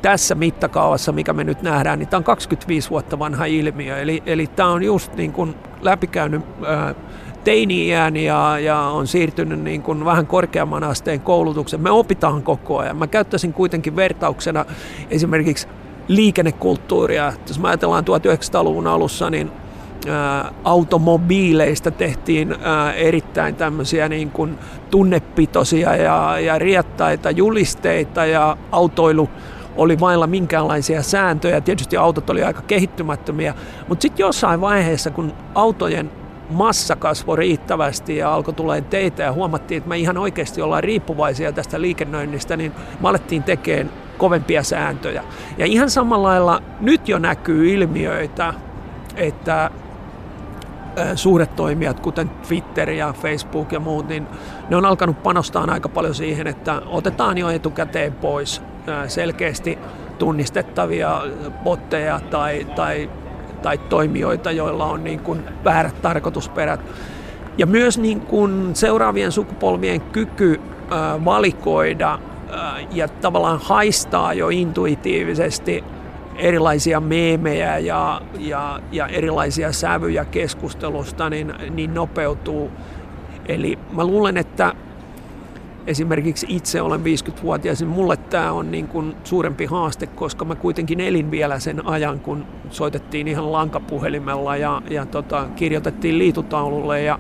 [0.03, 3.99] tässä mittakaavassa, mikä me nyt nähdään, niin tämä on 25 vuotta vanha ilmiö.
[3.99, 6.95] Eli, eli tämä on just niin kuin läpikäynyt ää,
[7.45, 11.81] teini-iän ja, ja on siirtynyt niin kuin vähän korkeamman asteen koulutuksen.
[11.81, 12.97] Me opitaan koko ajan.
[12.97, 14.65] Mä käyttäisin kuitenkin vertauksena
[15.11, 15.69] esimerkiksi
[16.09, 17.33] liikennekulttuuria.
[17.49, 19.51] Jos mä ajatellaan 1900-luvun alussa, niin
[20.09, 22.57] ää, automobiileista tehtiin
[22.97, 24.59] erittäin tämmöisiä niin kuin
[24.91, 29.29] tunnepitoisia ja, ja riettaita julisteita ja autoilu
[29.77, 31.61] oli vailla minkäänlaisia sääntöjä.
[31.61, 33.55] Tietysti autot oli aika kehittymättömiä,
[33.89, 36.11] mutta sitten jossain vaiheessa, kun autojen
[36.51, 41.53] massa kasvoi riittävästi ja alkoi tulee teitä ja huomattiin, että me ihan oikeasti ollaan riippuvaisia
[41.53, 45.25] tästä liikennöinnistä, niin me alettiin tekemään kovempia sääntöjä.
[45.59, 48.55] Ja ihan samalla lailla nyt jo näkyy ilmiöitä,
[49.17, 49.71] että
[51.15, 54.27] suuret toimijat, kuten Twitter ja Facebook ja muut, niin
[54.69, 58.63] ne on alkanut panostaa aika paljon siihen, että otetaan jo etukäteen pois
[59.09, 59.79] selkeästi
[60.19, 61.23] tunnistettavia
[61.65, 63.11] botteja tai, tai
[63.63, 66.81] tai toimijoita, joilla on niin kuin väärät tarkoitusperät.
[67.59, 70.61] Ja myös niin kuin seuraavien sukupolvien kyky
[71.25, 72.19] valikoida
[72.93, 75.85] ja tavallaan haistaa jo intuitiivisesti
[76.37, 82.71] erilaisia meemejä ja, ja, ja erilaisia sävyjä keskustelusta, niin, niin nopeutuu.
[83.47, 84.73] Eli mä luulen, että
[85.91, 91.01] esimerkiksi itse olen 50-vuotias, niin mulle tämä on niin kuin suurempi haaste, koska mä kuitenkin
[91.01, 97.19] elin vielä sen ajan, kun soitettiin ihan lankapuhelimella ja, ja tota, kirjoitettiin liitutaululle ja,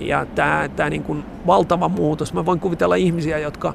[0.00, 2.32] ja tämä, tämä niin kuin valtava muutos.
[2.32, 3.74] Mä voin kuvitella ihmisiä, jotka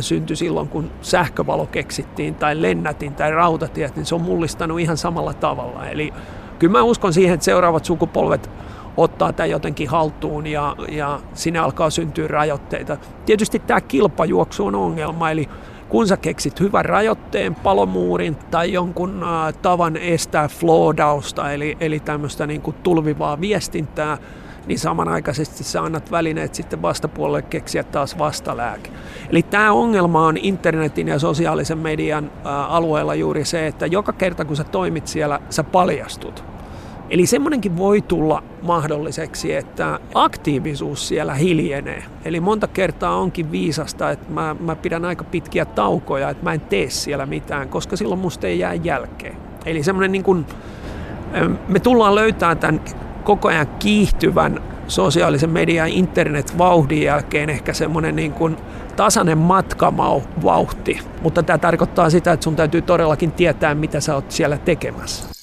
[0.00, 5.34] syntyi silloin, kun sähkövalo keksittiin tai lennätin tai rautatiet, niin se on mullistanut ihan samalla
[5.34, 5.86] tavalla.
[5.86, 6.12] Eli
[6.58, 8.50] kyllä mä uskon siihen, että seuraavat sukupolvet
[8.96, 12.96] ottaa tämän jotenkin haltuun ja, ja sinne alkaa syntyä rajoitteita.
[13.26, 15.48] Tietysti tämä kilpajuoksu on ongelma, eli
[15.88, 22.46] kun sä keksit hyvän rajoitteen, palomuurin tai jonkun äh, tavan estää flowdausta, eli, eli tämmöistä
[22.46, 24.18] niin kuin tulvivaa viestintää,
[24.66, 28.90] niin samanaikaisesti sä annat välineet sitten vastapuolelle keksiä taas vastalääke.
[29.30, 34.44] Eli tämä ongelma on internetin ja sosiaalisen median äh, alueella juuri se, että joka kerta
[34.44, 36.53] kun sä toimit siellä, sä paljastut.
[37.10, 42.02] Eli semmoinenkin voi tulla mahdolliseksi, että aktiivisuus siellä hiljenee.
[42.24, 46.60] Eli monta kertaa onkin viisasta, että mä, mä pidän aika pitkiä taukoja, että mä en
[46.60, 49.36] tee siellä mitään, koska silloin musta ei jää jälkeen.
[49.66, 50.46] Eli semmoinen niin kuin,
[51.68, 52.80] me tullaan löytämään tämän
[53.24, 58.56] koko ajan kiihtyvän sosiaalisen median internet-vauhdin jälkeen ehkä semmoinen niin kuin
[58.96, 64.58] tasainen matkamauhti, mutta tämä tarkoittaa sitä, että sun täytyy todellakin tietää, mitä sä oot siellä
[64.58, 65.33] tekemässä.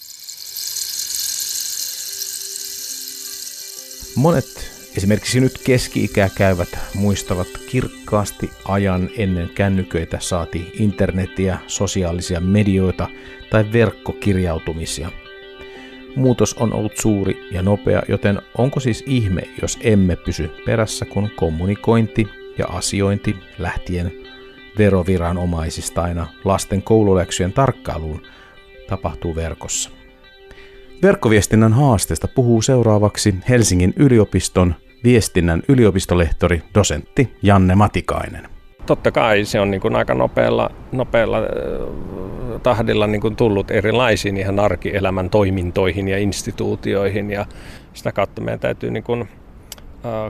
[4.21, 13.07] Monet esimerkiksi nyt keski-ikää käyvät muistavat kirkkaasti ajan ennen kännyköitä saati internetiä, sosiaalisia medioita
[13.49, 15.11] tai verkkokirjautumisia.
[16.15, 21.29] Muutos on ollut suuri ja nopea, joten onko siis ihme, jos emme pysy perässä, kun
[21.35, 24.11] kommunikointi ja asiointi lähtien
[24.77, 28.21] veroviranomaisista aina lasten koululäksyjen tarkkailuun
[28.89, 30.00] tapahtuu verkossa.
[31.03, 38.47] Verkkoviestinnän haasteesta puhuu seuraavaksi Helsingin yliopiston viestinnän yliopistolehtori, dosentti Janne Matikainen.
[38.85, 41.37] Totta kai se on niin kuin aika nopealla, nopealla
[42.63, 47.45] tahdilla niin kuin tullut erilaisiin ihan arkielämän toimintoihin ja instituutioihin ja
[47.93, 49.29] sitä kautta meidän täytyy niin kuin,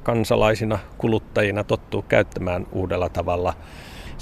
[0.03, 3.53] kansalaisina, kuluttajina tottua käyttämään uudella tavalla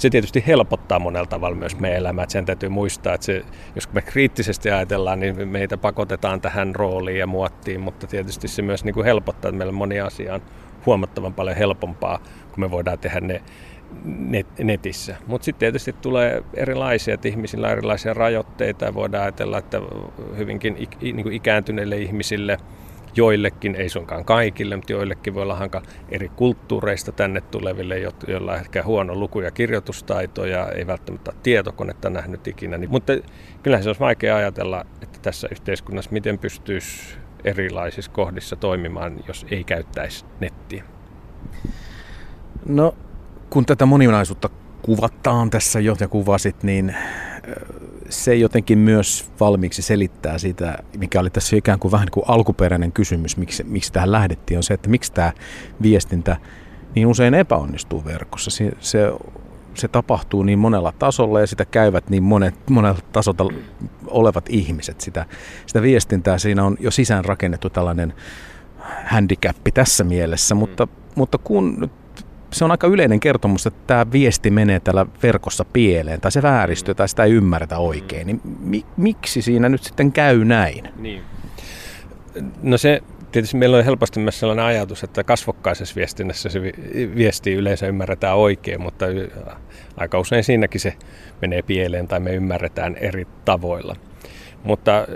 [0.00, 2.24] se tietysti helpottaa monella tavalla myös meidän elämää.
[2.28, 3.42] Sen täytyy muistaa, että se,
[3.74, 8.84] jos me kriittisesti ajatellaan, niin meitä pakotetaan tähän rooliin ja muottiin, mutta tietysti se myös
[8.84, 10.40] niin kuin helpottaa, että meillä moni asia on
[10.86, 12.18] huomattavan paljon helpompaa,
[12.50, 13.42] kun me voidaan tehdä ne
[14.04, 15.16] net, netissä.
[15.26, 19.80] Mutta sitten tietysti tulee erilaisia, että ihmisillä on erilaisia rajoitteita ja voidaan ajatella, että
[20.36, 22.56] hyvinkin ik, niin kuin ikääntyneille ihmisille–
[23.16, 28.58] joillekin, ei suinkaan kaikille, mutta joillekin voi olla hanka eri kulttuureista tänne tuleville, joilla on
[28.58, 32.78] ehkä huono luku- ja kirjoitustaito ja ei välttämättä tietokonetta nähnyt ikinä.
[32.78, 33.12] Niin, mutta
[33.62, 39.64] kyllähän se olisi vaikea ajatella, että tässä yhteiskunnassa miten pystyisi erilaisissa kohdissa toimimaan, jos ei
[39.64, 40.84] käyttäisi nettiä.
[42.66, 42.94] No,
[43.50, 44.48] kun tätä moninaisuutta
[44.82, 46.96] kuvataan tässä jo ja kuvasit, niin
[48.10, 53.36] se jotenkin myös valmiiksi selittää sitä, mikä oli tässä ikään kuin vähän kuin alkuperäinen kysymys,
[53.36, 55.32] miksi, miksi tähän lähdettiin, on se, että miksi tämä
[55.82, 56.36] viestintä
[56.94, 58.50] niin usein epäonnistuu verkossa.
[58.50, 59.12] Se, se,
[59.74, 63.52] se tapahtuu niin monella tasolla ja sitä käyvät niin monet, monella tasolla
[64.06, 65.00] olevat ihmiset.
[65.00, 65.26] Sitä,
[65.66, 68.14] sitä viestintää siinä on jo sisään rakennettu tällainen
[69.06, 71.90] handicappi tässä mielessä, mutta, mutta kun
[72.52, 76.94] se on aika yleinen kertomus, että tämä viesti menee täällä verkossa pieleen, tai se vääristyy,
[76.94, 78.26] tai sitä ei ymmärretä oikein.
[78.26, 80.88] Niin mi- miksi siinä nyt sitten käy näin?
[80.96, 81.22] Niin.
[82.62, 86.62] No se tietysti meillä on helposti myös sellainen ajatus, että kasvokkaisessa viestinnässä se
[87.16, 89.06] viesti yleensä ymmärretään oikein, mutta
[89.96, 90.94] aika usein siinäkin se
[91.42, 93.96] menee pieleen tai me ymmärretään eri tavoilla.
[94.64, 95.06] Mutta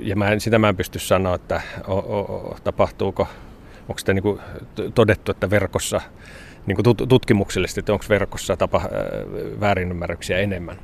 [0.00, 3.28] ja mä sitä mä en pysty sanoa, että o, o, tapahtuuko,
[3.88, 4.38] onko sitä niin
[4.94, 6.00] todettu, että verkossa
[6.66, 8.90] niin kuin tutkimuksellisesti, että onko verkossa tapa äh,
[9.60, 10.76] väärinymmärryksiä enemmän.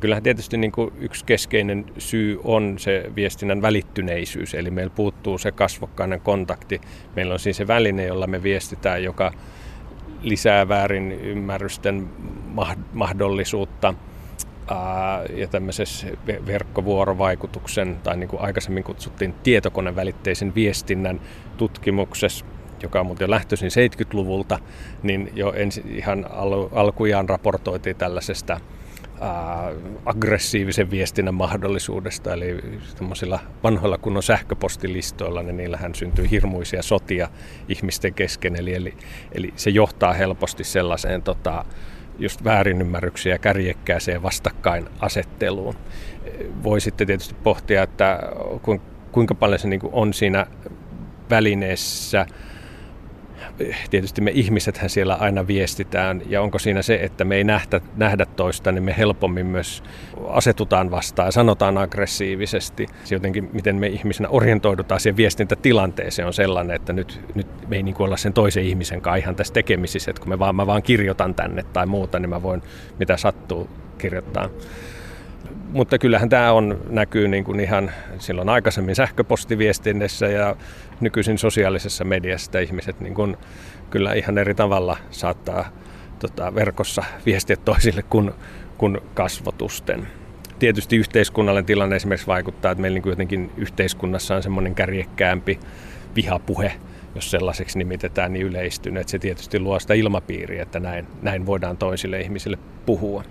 [0.00, 5.52] Kyllähän tietysti niin kuin yksi keskeinen syy on se viestinnän välittyneisyys, eli meillä puuttuu se
[5.52, 6.80] kasvokkainen kontakti.
[7.16, 9.32] Meillä on siis se väline, jolla me viestitään, joka
[10.22, 12.08] lisää väärinymmärrysten
[12.92, 13.94] mahdollisuutta
[15.34, 16.06] ja tämmöisessä
[16.46, 21.20] verkkovuorovaikutuksen tai niin kuin aikaisemmin kutsuttiin tietokonevälitteisen viestinnän
[21.56, 22.44] tutkimuksessa
[22.82, 24.58] joka on muuten lähtöisin 70-luvulta,
[25.02, 28.60] niin jo ensi, ihan al, alkujaan raportoitiin tällaisesta
[29.20, 29.72] ää,
[30.06, 32.60] aggressiivisen viestinnän mahdollisuudesta, eli
[32.96, 37.28] semmoisilla vanhoilla kunnon sähköpostilistoilla, niin niillähän syntyy hirmuisia sotia
[37.68, 38.94] ihmisten kesken, eli, eli,
[39.32, 41.64] eli se johtaa helposti sellaiseen tota,
[42.18, 45.74] just väärinymmärryksiä kärjekkääseen vastakkainasetteluun.
[46.62, 48.20] Voi sitten tietysti pohtia, että
[49.12, 50.46] kuinka paljon se niin on siinä
[51.30, 52.26] välineessä
[53.90, 58.26] tietysti me ihmisethän siellä aina viestitään ja onko siinä se, että me ei nähdä, nähdä
[58.26, 59.82] toista, niin me helpommin myös
[60.28, 62.86] asetutaan vastaan ja sanotaan aggressiivisesti.
[63.04, 67.82] Se jotenkin, miten me ihmisenä orientoidutaan siihen viestintätilanteeseen on sellainen, että nyt, nyt me ei
[67.82, 70.66] niin kuin olla sen toisen ihmisen kanssa ihan tässä tekemisissä, että kun me vaan, mä
[70.66, 72.62] vaan kirjoitan tänne tai muuta, niin mä voin
[72.98, 74.48] mitä sattuu kirjoittaa
[75.72, 80.56] mutta kyllähän tämä on, näkyy niin kuin ihan silloin aikaisemmin sähköpostiviestinnässä ja
[81.02, 83.36] nykyisin sosiaalisessa mediassa, että ihmiset niin kuin
[83.90, 85.68] kyllä ihan eri tavalla saattaa
[86.18, 88.30] tota, verkossa viestiä toisille kuin,
[88.78, 90.08] kuin kasvotusten.
[90.58, 95.60] Tietysti yhteiskunnallinen tilanne esimerkiksi vaikuttaa, että meillä niin jotenkin yhteiskunnassa on semmoinen kärjekkäämpi
[96.16, 96.72] vihapuhe,
[97.14, 99.08] jos sellaiseksi nimitetään, niin yleistynyt.
[99.08, 103.24] se tietysti luo sitä ilmapiiriä, että näin, näin voidaan toisille ihmisille puhua.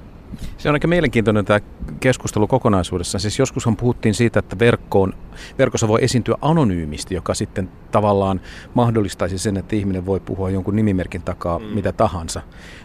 [0.57, 1.59] Se on aika mielenkiintoinen tämä
[1.99, 3.19] keskustelu kokonaisuudessaan.
[3.19, 5.13] Siis joskushan puhuttiin siitä, että verkkoon,
[5.57, 8.41] verkossa voi esiintyä anonyymisti, joka sitten tavallaan
[8.73, 11.65] mahdollistaisi sen, että ihminen voi puhua jonkun nimimerkin takaa mm.
[11.65, 12.41] mitä tahansa.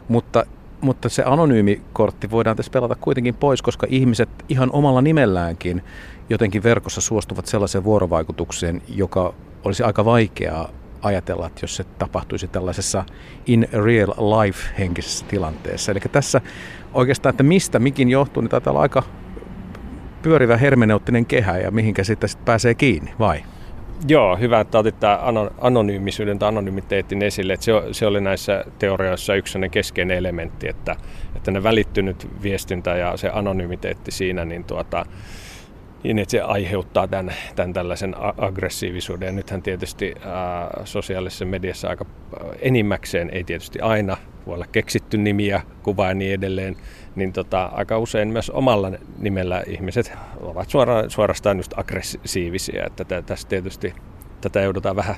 [0.09, 0.47] Mutta
[0.81, 5.83] mutta se anonyymikortti voidaan tässä pelata kuitenkin pois, koska ihmiset ihan omalla nimelläänkin
[6.31, 10.69] jotenkin verkossa suostuvat sellaiseen vuorovaikutukseen, joka olisi aika vaikeaa
[11.03, 13.05] ajatella, että jos se tapahtuisi tällaisessa
[13.47, 15.93] in real life henkisessä tilanteessa.
[15.93, 16.41] Eli tässä
[16.95, 19.03] oikeastaan, että mistä mikin johtuu, niin taitaa olla aika
[20.23, 23.43] pyörivä hermeneuttinen kehä ja mihinkä sitten sit pääsee kiinni, vai?
[24.09, 25.21] Joo, hyvä, että otit tämä
[25.61, 27.53] anonyymisyyden tai anonymiteetin esille.
[27.53, 30.97] Että se, se oli näissä teorioissa yksi keskeinen elementti, että,
[31.37, 35.07] että ne välittynyt viestintä ja se anonymiteetti siinä, niin tuota,
[36.15, 39.27] niin että se aiheuttaa tämän, tämän tällaisen aggressiivisuuden.
[39.27, 42.07] Ja nythän tietysti ää, sosiaalisessa mediassa aika
[42.61, 46.77] enimmäkseen, ei tietysti aina, voi olla keksitty nimiä, kuvaa ja niin edelleen,
[47.17, 52.87] niin tota, aika usein myös omalla nimellä ihmiset ovat suora, suorastaan just aggressiivisia.
[52.87, 53.95] Että tästä tietysti
[54.41, 55.17] tätä joudutaan vähän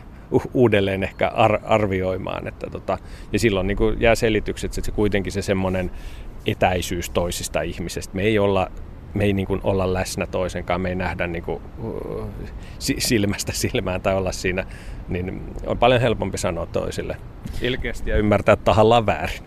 [0.55, 2.49] uudelleen ehkä ar- arvioimaan.
[2.49, 2.99] Että tota,
[3.33, 5.91] ja silloin niin kuin jää selitykset, että se kuitenkin se semmoinen
[6.47, 8.17] etäisyys toisista ihmisistä.
[8.17, 8.71] Me ei olla
[9.19, 12.31] me ei niin kuin olla läsnä toisenkaan, me ei nähdä niin kuin, uh,
[12.79, 14.67] silmästä silmään tai olla siinä,
[15.09, 17.17] niin on paljon helpompi sanoa toisille
[17.61, 19.43] ilkeästi ja ymmärtää tahallaan väärin.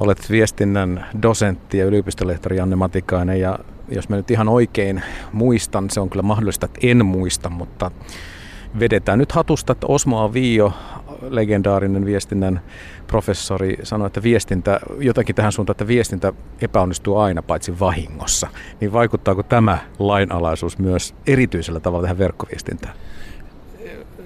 [0.00, 3.58] Olet viestinnän dosentti ja yliopistolehtori Janne Matikainen ja
[3.88, 5.02] jos mä nyt ihan oikein
[5.32, 7.90] muistan, se on kyllä mahdollista, että en muista, mutta
[8.80, 10.72] vedetään nyt hatusta, että Osmo Viio,
[11.22, 12.60] legendaarinen viestinnän
[13.06, 18.48] professori, sanoi, että viestintä, jotakin tähän suuntaan, että viestintä epäonnistuu aina paitsi vahingossa.
[18.80, 22.94] Niin vaikuttaako tämä lainalaisuus myös erityisellä tavalla tähän verkkoviestintään?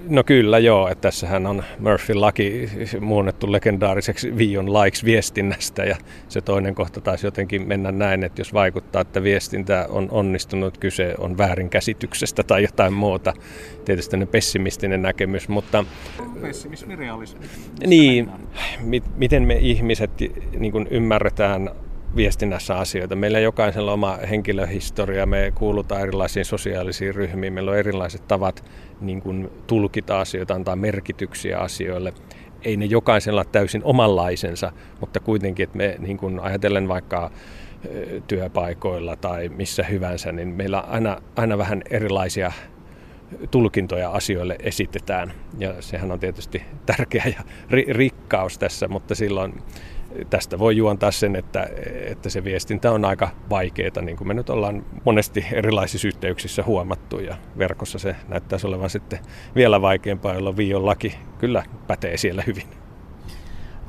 [0.07, 5.95] No kyllä joo, että tässähän on Murphyn laki muunnettu legendaariseksi viion likes viestinnästä ja
[6.29, 11.15] se toinen kohta taisi jotenkin mennä näin, että jos vaikuttaa, että viestintä on onnistunut, kyse
[11.17, 13.33] on väärinkäsityksestä tai jotain muuta.
[13.85, 15.85] Tietysti ne pessimistinen näkemys, mutta...
[16.41, 17.45] Pessimismi, realismi.
[17.87, 18.29] Niin,
[19.15, 20.11] miten me ihmiset
[20.59, 21.69] niin ymmärretään
[22.15, 23.15] viestinnässä asioita.
[23.15, 28.63] Meillä jokaisella oma henkilöhistoria, me kuulutaan erilaisiin sosiaalisiin ryhmiin, meillä on erilaiset tavat
[29.03, 32.13] niin kuin tulkita asioita, antaa merkityksiä asioille.
[32.61, 37.31] Ei ne jokaisella täysin omanlaisensa, mutta kuitenkin, että me niin kuin ajatellen vaikka
[38.27, 42.51] työpaikoilla tai missä hyvänsä, niin meillä aina, aina vähän erilaisia
[43.51, 45.33] tulkintoja asioille esitetään.
[45.57, 47.43] Ja sehän on tietysti tärkeä ja
[47.89, 49.53] rikkaus tässä, mutta silloin
[50.29, 51.69] tästä voi juontaa sen, että,
[52.05, 57.19] että se viestintä on aika vaikeaa, niin kuin me nyt ollaan monesti erilaisissa yhteyksissä huomattu,
[57.19, 59.19] ja verkossa se näyttäisi olevan sitten
[59.55, 62.67] vielä vaikeampaa, jolloin viion laki kyllä pätee siellä hyvin.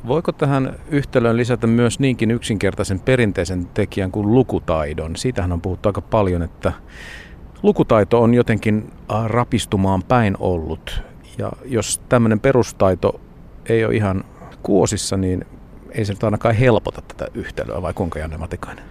[0.06, 5.16] Voiko tähän yhtälöön lisätä myös niinkin yksinkertaisen perinteisen tekijän kuin lukutaidon?
[5.16, 6.72] Siitähän on puhuttu aika paljon, että
[7.62, 8.92] lukutaito on jotenkin
[9.26, 11.02] rapistumaan päin ollut.
[11.38, 13.20] Ja jos tämmöinen perustaito
[13.68, 14.24] ei ole ihan
[14.62, 15.44] kuosissa, niin
[15.94, 18.84] ei se nyt ainakaan helpota tätä yhtälöä, vai kuinka Janne Matikainen?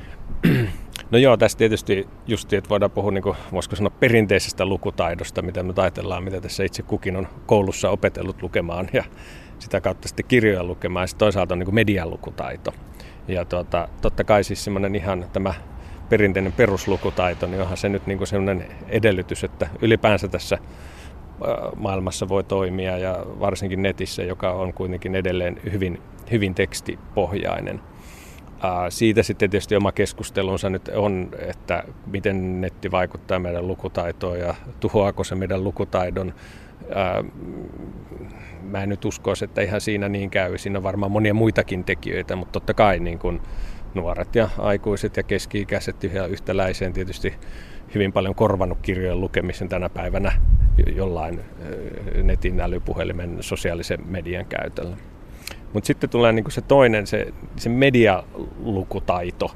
[1.12, 5.64] No joo, tässä tietysti just, että voidaan puhua, niin kuin, voisiko sanoa, perinteisestä lukutaidosta, mitä
[5.64, 9.04] me ajatellaan, mitä tässä itse kukin on koulussa opetellut lukemaan ja
[9.60, 11.04] sitä kautta sitten kirjoja lukemaan.
[11.04, 12.74] Ja sitten toisaalta on niin median lukutaito.
[13.28, 15.54] Ja tuota, totta kai siis semmoinen ihan tämä
[16.10, 20.58] perinteinen peruslukutaito, niin onhan se nyt niin semmoinen edellytys, että ylipäänsä tässä
[21.76, 26.02] maailmassa voi toimia ja varsinkin netissä, joka on kuitenkin edelleen hyvin,
[26.34, 27.82] hyvin tekstipohjainen.
[28.90, 35.24] Siitä sitten tietysti oma keskustelunsa nyt on, että miten netti vaikuttaa meidän lukutaitoon ja tuhoaako
[35.24, 36.34] se meidän lukutaidon.
[38.62, 40.58] Mä en nyt uskoisi, että ihan siinä niin käy.
[40.58, 43.42] Siinä on varmaan monia muitakin tekijöitä, mutta totta kai niin kuin
[43.94, 47.34] nuoret ja aikuiset ja keski-ikäiset ihan yhtäläiseen tietysti
[47.96, 50.32] hyvin paljon korvannut kirjojen lukemisen tänä päivänä
[50.96, 51.40] jollain
[52.24, 54.98] netin älypuhelimen sosiaalisen median käytöllä.
[55.74, 59.52] Mutta sitten tulee niin se toinen, se, se medialukutaito,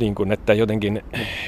[0.00, 1.02] niin kuin, että jotenkin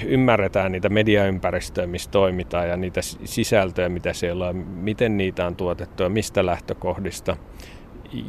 [0.06, 6.02] ymmärretään niitä mediaympäristöjä, missä toimitaan ja niitä sisältöjä, mitä siellä on, miten niitä on tuotettu
[6.02, 7.36] ja mistä lähtökohdista.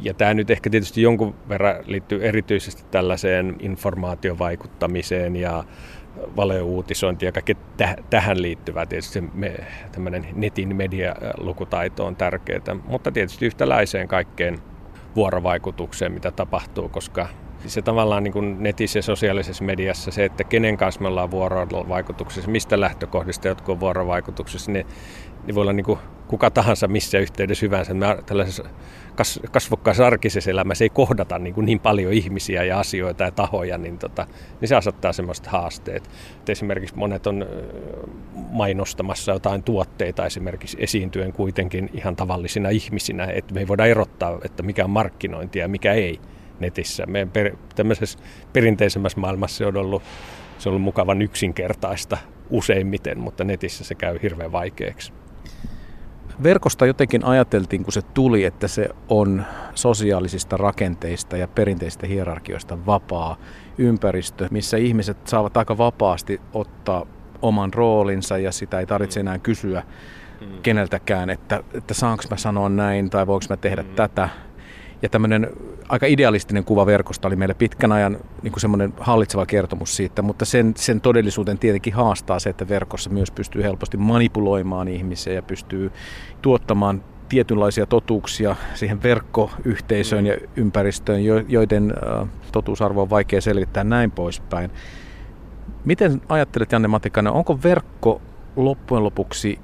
[0.02, 5.64] Ja tämä nyt ehkä tietysti jonkun verran liittyy erityisesti tällaiseen informaatiovaikuttamiseen ja
[6.36, 8.86] valeuutisointi ja kaikki täh- tähän liittyvää.
[8.86, 9.54] Tietysti me,
[9.92, 14.58] tämmöinen netin medialukutaito on tärkeää, mutta tietysti yhtäläiseen kaikkeen
[15.16, 17.28] vuorovaikutukseen, mitä tapahtuu, koska
[17.66, 22.50] se tavallaan niin kuin netissä ja sosiaalisessa mediassa se, että kenen kanssa me ollaan vuorovaikutuksessa,
[22.50, 24.86] mistä lähtökohdista jotkut on vuorovaikutuksessa, niin,
[25.46, 25.98] niin voi olla niin kuin
[26.28, 27.94] kuka tahansa missä yhteydessä hyvänsä.
[27.94, 28.64] Me tällaisessa
[29.50, 33.98] kasvokkaassa arkisessa elämässä ei kohdata niin, kuin niin paljon ihmisiä ja asioita ja tahoja, niin,
[33.98, 34.26] tota,
[34.60, 36.10] niin se asettaa semmoista haasteet.
[36.40, 37.46] Et esimerkiksi monet on
[38.34, 44.62] mainostamassa jotain tuotteita esimerkiksi esiintyen kuitenkin ihan tavallisina ihmisinä, että me ei voida erottaa, että
[44.62, 46.20] mikä on markkinointia ja mikä ei
[46.62, 47.06] netissä.
[47.06, 48.18] Meidän per, tämmöisessä
[48.52, 50.02] perinteisemmässä maailmassa se on ollut,
[50.58, 52.18] se on ollut mukavan yksinkertaista
[52.50, 55.12] useimmiten, mutta netissä se käy hirveän vaikeaksi.
[56.42, 59.44] Verkosta jotenkin ajateltiin, kun se tuli, että se on
[59.74, 63.36] sosiaalisista rakenteista ja perinteistä hierarkioista vapaa
[63.78, 67.06] ympäristö, missä ihmiset saavat aika vapaasti ottaa
[67.42, 69.82] oman roolinsa ja sitä ei tarvitse enää kysyä
[70.40, 70.46] mm.
[70.62, 73.94] keneltäkään, että, että saanko mä sanoa näin tai voinko mä tehdä mm.
[73.94, 74.28] tätä.
[75.02, 75.50] Ja tämmöinen
[75.88, 80.44] aika idealistinen kuva verkosta oli meille pitkän ajan niin kuin semmoinen hallitseva kertomus siitä, mutta
[80.44, 85.92] sen, sen todellisuuden tietenkin haastaa se, että verkossa myös pystyy helposti manipuloimaan ihmisiä ja pystyy
[86.42, 91.94] tuottamaan tietynlaisia totuuksia siihen verkkoyhteisöön ja ympäristöön, joiden
[92.52, 94.70] totuusarvo on vaikea selvittää näin poispäin.
[95.84, 98.20] Miten ajattelet, Janne Matikainen, onko verkko
[98.56, 99.58] loppujen lopuksi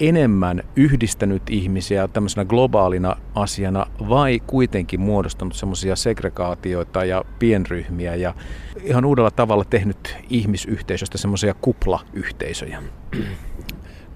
[0.00, 8.34] enemmän yhdistänyt ihmisiä tämmöisenä globaalina asiana vai kuitenkin muodostanut semmoisia segregaatioita ja pienryhmiä ja
[8.82, 12.82] ihan uudella tavalla tehnyt ihmisyhteisöstä semmoisia kuplayhteisöjä?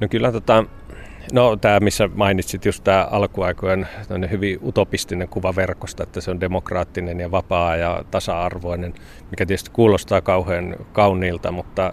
[0.01, 0.65] No kyllä tota,
[1.33, 3.89] No tämä, missä mainitsit just tämä alkuaikojen
[4.31, 8.95] hyvin utopistinen kuva verkosta, että se on demokraattinen ja vapaa ja tasa-arvoinen,
[9.31, 11.93] mikä tietysti kuulostaa kauhean kauniilta, mutta,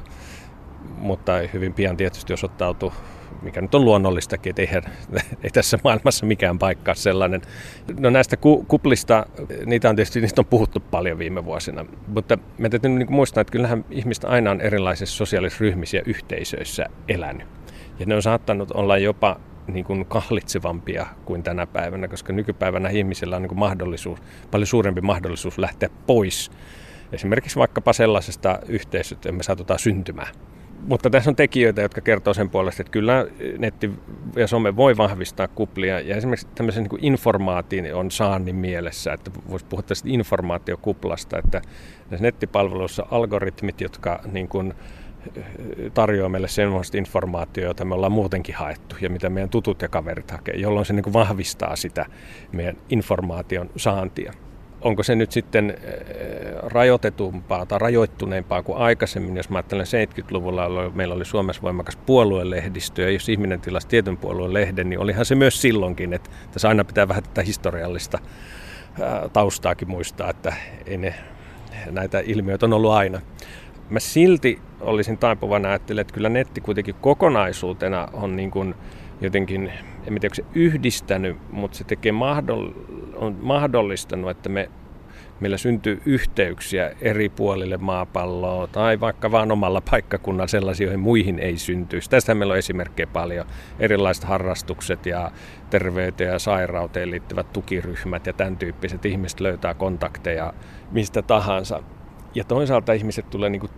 [0.97, 2.93] mutta hyvin pian tietysti osoittautuu
[3.45, 4.83] mikä nyt on luonnollistakin, että eihän,
[5.43, 7.41] ei tässä maailmassa mikään paikka sellainen.
[7.99, 9.25] No näistä ku, kuplista,
[9.65, 13.51] niitä on tietysti niistä on puhuttu paljon viime vuosina, mutta me täytyy niin muistaa, että
[13.51, 17.47] kyllähän ihmistä aina on erilaisissa sosiaalisissa ryhmissä ja yhteisöissä elänyt.
[17.99, 23.35] Ja ne on saattanut olla jopa niin kuin kahlitsevampia kuin tänä päivänä, koska nykypäivänä ihmisillä
[23.35, 24.19] on niin kuin mahdollisuus,
[24.51, 26.51] paljon suurempi mahdollisuus lähteä pois
[27.11, 30.35] esimerkiksi vaikkapa sellaisesta yhteisöstä, että me saatutaan syntymään.
[30.87, 33.91] Mutta tässä on tekijöitä, jotka kertoo sen puolesta, että kyllä netti
[34.35, 35.99] ja some voi vahvistaa kuplia.
[35.99, 41.61] Ja esimerkiksi tämmöisen niin informaation on saannin mielessä, että voisi puhua tästä informaatiokuplasta, että
[42.09, 44.73] näissä nettipalveluissa algoritmit, jotka niin kuin
[45.93, 50.31] tarjoaa meille semmoista informaatiota, jota me ollaan muutenkin haettu ja mitä meidän tutut ja kaverit
[50.31, 52.05] hakee, jolloin se niin kuin vahvistaa sitä
[52.51, 54.33] meidän informaation saantia.
[54.81, 55.93] Onko se nyt sitten äh,
[56.61, 63.09] rajoitetumpaa tai rajoittuneempaa kuin aikaisemmin, jos mä ajattelen 70-luvulla meillä oli Suomessa voimakas puoluelehdistö ja
[63.09, 67.07] jos ihminen tilasi tietyn puolueen lehden, niin olihan se myös silloinkin, että tässä aina pitää
[67.07, 68.19] vähän tätä historiallista
[69.01, 70.53] äh, taustaakin muistaa, että
[70.85, 71.15] ei ne,
[71.91, 73.21] näitä ilmiöitä on ollut aina.
[73.89, 78.75] Mä silti olisin taipuvana ajattelemaan, että kyllä netti kuitenkin kokonaisuutena on niin kuin
[79.21, 79.71] jotenkin,
[80.07, 82.69] en tiedä, onko se yhdistänyt, mutta se tekee mahdoll,
[83.15, 84.69] on mahdollistanut, että me,
[85.39, 91.57] meillä syntyy yhteyksiä eri puolille maapalloa tai vaikka vaan omalla paikkakunnalla sellaisia, joihin muihin ei
[91.57, 92.09] syntyisi.
[92.09, 93.45] Tästä meillä on esimerkkejä paljon.
[93.79, 95.31] Erilaiset harrastukset ja
[95.69, 100.53] terveyteen ja sairauteen liittyvät tukiryhmät ja tämän tyyppiset ihmiset löytää kontakteja
[100.91, 101.83] mistä tahansa.
[102.35, 103.69] Ja toisaalta ihmiset tulee niin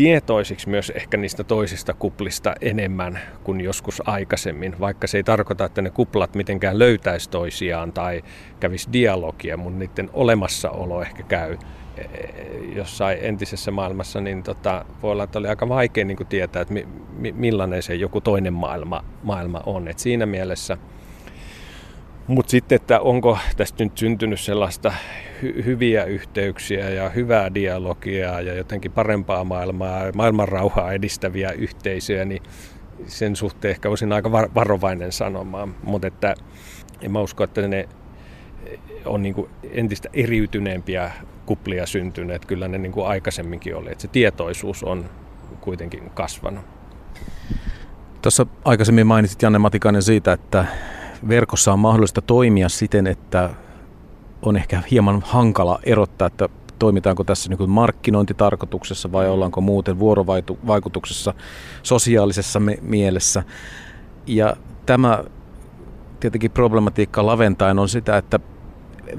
[0.00, 5.82] tietoisiksi myös ehkä niistä toisista kuplista enemmän kuin joskus aikaisemmin, vaikka se ei tarkoita, että
[5.82, 8.22] ne kuplat mitenkään löytäisi toisiaan tai
[8.60, 11.56] kävisi dialogia, mutta niiden olemassaolo ehkä käy
[11.96, 12.04] e,
[12.76, 16.88] jossain entisessä maailmassa, niin tota, voi olla, että oli aika vaikea niin tietää, että mi,
[17.18, 19.88] mi, millainen se joku toinen maailma, maailma on.
[19.88, 20.78] Et siinä mielessä–
[22.30, 24.92] mutta sitten, että onko tästä nyt syntynyt sellaista
[25.42, 32.42] hy- hyviä yhteyksiä ja hyvää dialogia ja jotenkin parempaa maailmaa, maailman rauhaa edistäviä yhteisöjä, niin
[33.06, 35.74] sen suhteen ehkä olisin aika varovainen sanomaan.
[35.82, 36.34] Mutta että
[37.02, 37.88] en mä usko, että ne
[39.04, 41.10] on niin kuin entistä eriytyneempiä
[41.46, 42.46] kuplia syntyneet.
[42.46, 43.92] Kyllä ne niin kuin aikaisemminkin oli.
[43.92, 45.04] Että se tietoisuus on
[45.60, 46.64] kuitenkin kasvanut.
[48.22, 50.64] Tuossa aikaisemmin mainitsit Janne Matikainen siitä, että
[51.28, 53.50] verkossa on mahdollista toimia siten, että
[54.42, 56.48] on ehkä hieman hankala erottaa, että
[56.78, 59.32] toimitaanko tässä niin markkinointitarkoituksessa vai mm.
[59.32, 61.34] ollaanko muuten vuorovaikutuksessa
[61.82, 63.42] sosiaalisessa mielessä.
[64.26, 64.56] Ja
[64.86, 65.24] tämä
[66.20, 68.40] tietenkin problematiikka laventaen on sitä, että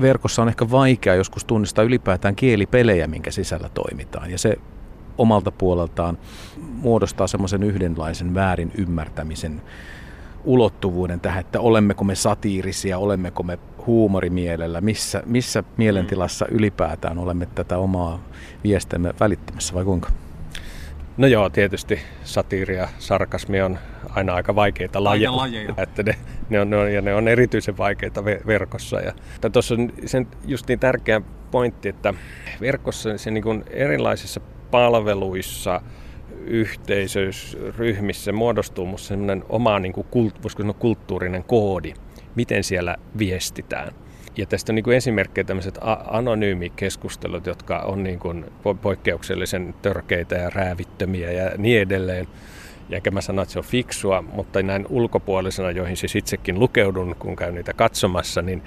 [0.01, 4.31] verkossa on ehkä vaikea joskus tunnistaa ylipäätään kielipelejä, minkä sisällä toimitaan.
[4.31, 4.57] Ja se
[5.17, 6.17] omalta puoleltaan
[6.57, 9.61] muodostaa semmoisen yhdenlaisen väärin ymmärtämisen
[10.43, 17.77] ulottuvuuden tähän, että olemmeko me satiirisia, olemmeko me huumorimielellä, missä, missä mielentilassa ylipäätään olemme tätä
[17.77, 18.19] omaa
[18.63, 20.09] viestimme välittämässä vai kuinka?
[21.17, 23.79] No joo, tietysti satiiri ja sarkasmi on
[24.09, 25.37] aina aika vaikeita lajeja.
[25.37, 25.73] lajeja.
[25.77, 26.15] Että ne,
[26.49, 28.99] ne, on, ne on, ja ne on erityisen vaikeita verkossa.
[28.99, 29.13] Ja,
[29.51, 31.21] tuossa on sen just niin tärkeä
[31.51, 32.13] pointti, että
[32.61, 35.81] verkossa se niin kuin erilaisissa palveluissa–
[36.45, 41.93] yhteisöryhmissä muodostuu musta semmoinen oma niin kuin kult, sanoa, kulttuurinen koodi,
[42.35, 43.93] miten siellä viestitään.
[44.37, 48.45] Ja tästä on niin kuin esimerkkejä tämmöiset anonyymikeskustelut, jotka on niin kuin
[48.81, 52.27] poikkeuksellisen törkeitä ja räävittömiä ja niin edelleen.
[52.89, 57.15] Ja enkä mä sano, että se on fiksua, mutta näin ulkopuolisena, joihin siis itsekin lukeudun,
[57.19, 58.63] kun käyn niitä katsomassa, niin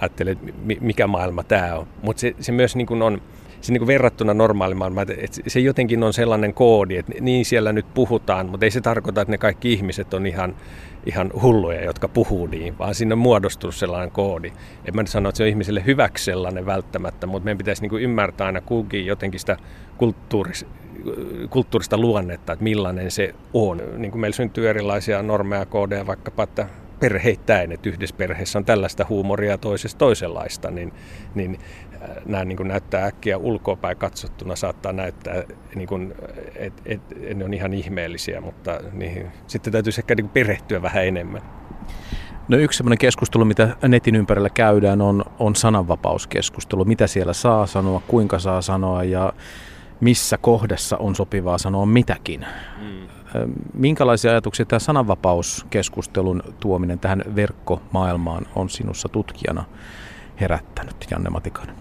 [0.00, 1.86] ajattelen, että mikä maailma tämä on.
[2.02, 3.22] Mutta se, se myös niin kuin on
[3.60, 7.94] se niin kuin verrattuna normaalimaailmaan, että se jotenkin on sellainen koodi, että niin siellä nyt
[7.94, 10.56] puhutaan, mutta ei se tarkoita, että ne kaikki ihmiset on ihan,
[11.06, 14.52] ihan hulluja, jotka puhuu niin, vaan siinä on muodostunut sellainen koodi.
[14.84, 17.90] En mä nyt sano, että se on ihmiselle hyväksi sellainen välttämättä, mutta meidän pitäisi niin
[17.90, 19.56] kuin ymmärtää aina kukin jotenkin sitä
[19.98, 20.66] kulttuuris,
[21.50, 23.82] kulttuurista luonnetta, että millainen se on.
[23.96, 26.66] Niin kuin meillä syntyy erilaisia normeja, koodeja, vaikkapa, että
[27.00, 30.92] perheittäin, että yhdessä perheessä on tällaista huumoria ja toisessa toisenlaista, niin,
[31.34, 31.58] niin
[32.26, 35.42] nämä niin kuin näyttää äkkiä ulkoapäin katsottuna, saattaa näyttää,
[35.74, 36.14] niin kuin,
[36.56, 40.82] että et, et ne on ihan ihmeellisiä, mutta niihin sitten täytyisi ehkä niin kuin perehtyä
[40.82, 41.42] vähän enemmän.
[42.48, 46.84] No yksi sellainen keskustelu, mitä netin ympärillä käydään, on, on sananvapauskeskustelu.
[46.84, 49.32] Mitä siellä saa sanoa, kuinka saa sanoa ja
[50.00, 52.46] missä kohdassa on sopivaa sanoa mitäkin.
[52.80, 53.08] Mm.
[53.74, 59.64] Minkälaisia ajatuksia tämä sananvapauskeskustelun tuominen tähän verkkomaailmaan on sinussa tutkijana
[60.40, 61.76] herättänyt, Janne Matikainen?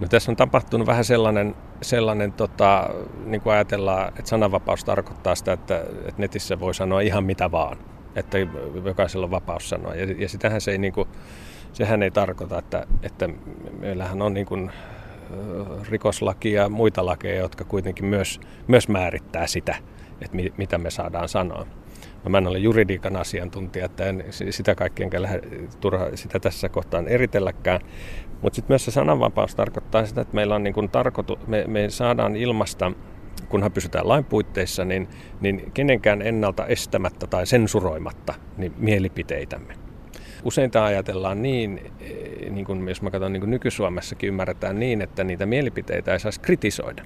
[0.00, 2.90] No tässä on tapahtunut vähän sellainen, sellainen tota,
[3.24, 7.78] niin kuin ajatellaan, että sananvapaus tarkoittaa sitä, että, että netissä voi sanoa ihan mitä vaan.
[8.16, 8.38] Että
[8.84, 9.94] jokaisella on vapaus sanoa.
[9.94, 11.08] Ja, ja sitähän se ei, niin kuin,
[11.72, 13.28] sehän ei tarkoita, että, että
[13.80, 14.70] meillähän on niin kuin,
[15.88, 19.76] rikoslaki ja muita lakeja, jotka kuitenkin myös, myös määrittää sitä,
[20.24, 21.66] että mi, mitä me saadaan sanoa.
[22.24, 25.40] No, mä en ole juridiikan asiantuntija, että en sitä kaikkien lähde
[25.80, 27.80] turha sitä tässä kohtaan eritelläkään.
[28.42, 32.36] Mutta sitten myös se sananvapaus tarkoittaa sitä, että meillä on niin tarkoitu, me, me saadaan
[32.36, 32.92] ilmasta,
[33.48, 35.08] kunhan pysytään lain puitteissa, niin,
[35.40, 39.74] niin kenenkään ennalta estämättä tai sensuroimatta niin mielipiteitämme.
[40.44, 41.92] Usein tämä ajatellaan niin,
[42.50, 46.40] niin kuin jos mä katson niin kuin nyky-Suomessakin ymmärretään niin, että niitä mielipiteitä ei saisi
[46.40, 47.02] kritisoida.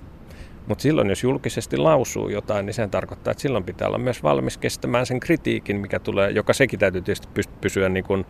[0.67, 4.59] Mutta silloin, jos julkisesti lausuu jotain, niin se tarkoittaa, että silloin pitää olla myös valmis
[4.59, 7.29] kestämään sen kritiikin, mikä tulee, joka sekin täytyy tietysti
[7.61, 8.27] pysyä niin kuin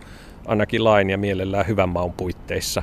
[0.47, 2.83] ainakin lain ja mielellään hyvän maun puitteissa.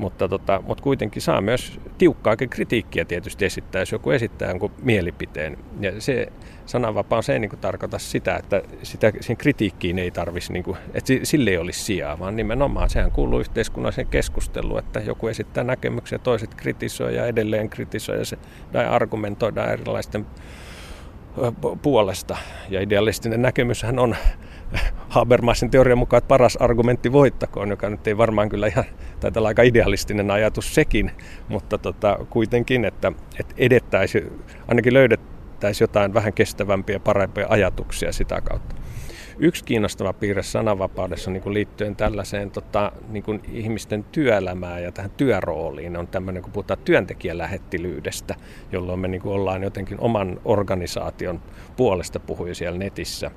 [0.00, 5.58] Mutta, tota, mutta kuitenkin saa myös tiukkaakin kritiikkiä tietysti esittää, jos joku esittää jonkun mielipiteen.
[5.80, 6.26] Ja se
[6.66, 11.12] sananvapaus ei niin kuin tarkoita sitä, että sitä, siihen kritiikkiin ei tarvitsisi, niin kuin, että
[11.22, 16.54] sille ei olisi sijaa, vaan nimenomaan sehän kuuluu yhteiskunnalliseen keskusteluun, että joku esittää näkemyksiä, toiset
[16.54, 18.38] kritisoi ja edelleen kritisoi ja se,
[18.72, 20.26] tai argumentoidaan erilaisten
[21.82, 22.36] puolesta.
[22.68, 24.16] Ja idealistinen näkemyshän on
[25.08, 28.84] Habermasin teorian mukaan, että paras argumentti voittakoon, joka nyt ei varmaan kyllä ihan,
[29.20, 31.10] taitaa olla aika idealistinen ajatus sekin,
[31.48, 38.74] mutta tota, kuitenkin, että, että edettäisiin, ainakin löydettäisiin jotain vähän kestävämpiä, parempia ajatuksia sitä kautta.
[39.42, 45.10] Yksi kiinnostava piirre sananvapaudessa niin kuin liittyen tällaiseen tota, niin kuin ihmisten työelämään ja tähän
[45.10, 48.34] työrooliin on tämmöinen, kun puhutaan työntekijälähettilyydestä,
[48.72, 51.42] jolloin me niin kuin ollaan jotenkin oman organisaation
[51.76, 53.30] puolesta puhuja siellä netissä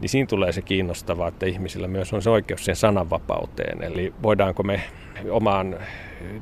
[0.00, 3.82] niin siinä tulee se kiinnostavaa, että ihmisillä myös on se oikeus siihen sananvapauteen.
[3.82, 4.80] Eli voidaanko me
[5.30, 5.76] omaan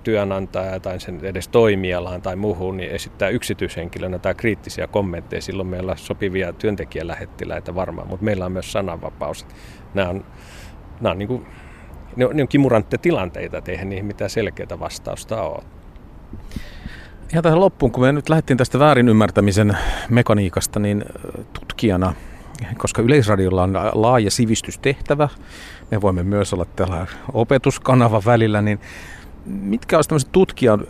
[0.02, 5.42] työnantajaan tai sen edes toimialaan tai muuhun niin esittää yksityishenkilönä tai kriittisiä kommentteja.
[5.42, 9.46] Silloin meillä on sopivia työntekijälähettiläitä varmaan, mutta meillä on myös sananvapaus.
[9.94, 10.24] Nämä on,
[11.00, 11.46] nämä on, niin kuin,
[12.16, 15.62] ne on, ne on kimurantteja tilanteita, että eihän niihin mitään selkeää vastausta ole.
[17.32, 19.76] Ihan tähän loppuun, kun me nyt lähdettiin tästä väärin ymmärtämisen
[20.11, 21.04] mekaniikasta, niin
[21.52, 22.14] tutkijana–
[22.78, 25.28] koska Yleisradiolla on laaja sivistystehtävä,
[25.90, 28.80] me voimme myös olla tällä opetuskanava välillä, niin
[29.46, 30.86] mitkä olisivat tämmöiset tutkijan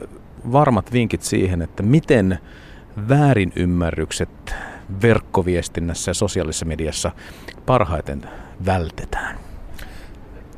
[0.53, 2.39] varmat vinkit siihen, että miten
[3.09, 4.55] väärinymmärrykset
[5.03, 7.11] verkkoviestinnässä ja sosiaalisessa mediassa
[7.67, 8.23] parhaiten
[8.67, 9.39] vältetään?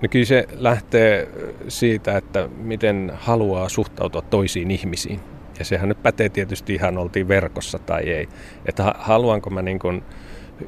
[0.02, 1.28] No kyllä se lähtee
[1.68, 5.20] siitä, että miten haluaa suhtautua toisiin ihmisiin.
[5.58, 8.28] Ja sehän nyt pätee tietysti ihan oltiin verkossa tai ei.
[8.66, 10.02] Että haluanko mä niin kuin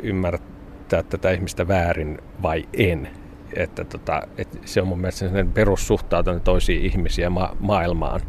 [0.03, 3.09] ymmärtää tätä ihmistä väärin vai en.
[3.57, 8.21] Että tota, että se on mun mielestä sellainen perussuhtautuminen toisiin ihmisiä ma- maailmaan.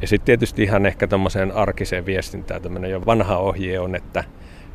[0.00, 4.24] Ja sitten tietysti ihan ehkä tämmöiseen arkiseen viestintään tämmöinen jo vanha ohje on, että,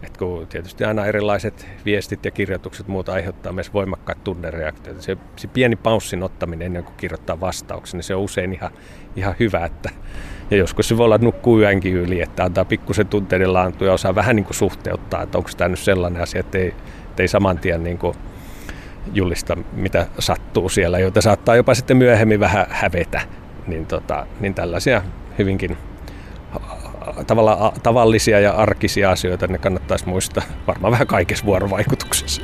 [0.04, 5.02] että kun tietysti aina erilaiset viestit ja kirjoitukset muuta aiheuttaa myös voimakkaat tunnereaktioita.
[5.02, 8.72] Se, se pieni paussin ottaminen ennen kuin kirjoittaa vastauksen, niin se on usein ihan,
[9.16, 9.90] ihan hyvä, että
[10.52, 13.94] ja joskus se voi olla, että nukkuu yönkin yli, että antaa pikkusen tunteiden laantua ja
[13.94, 16.68] osaa vähän niin kuin suhteuttaa, että onko tämä nyt sellainen asia, että ei,
[17.10, 18.16] että ei saman tien niin kuin
[19.14, 23.22] julista, mitä sattuu siellä, joita saattaa jopa sitten myöhemmin vähän hävetä.
[23.68, 25.02] Niin, tota, niin tällaisia
[25.38, 25.78] hyvinkin
[27.28, 32.42] tavalla, tavallisia ja arkisia asioita ne kannattaisi muistaa varmaan vähän kaikessa vuorovaikutuksessa.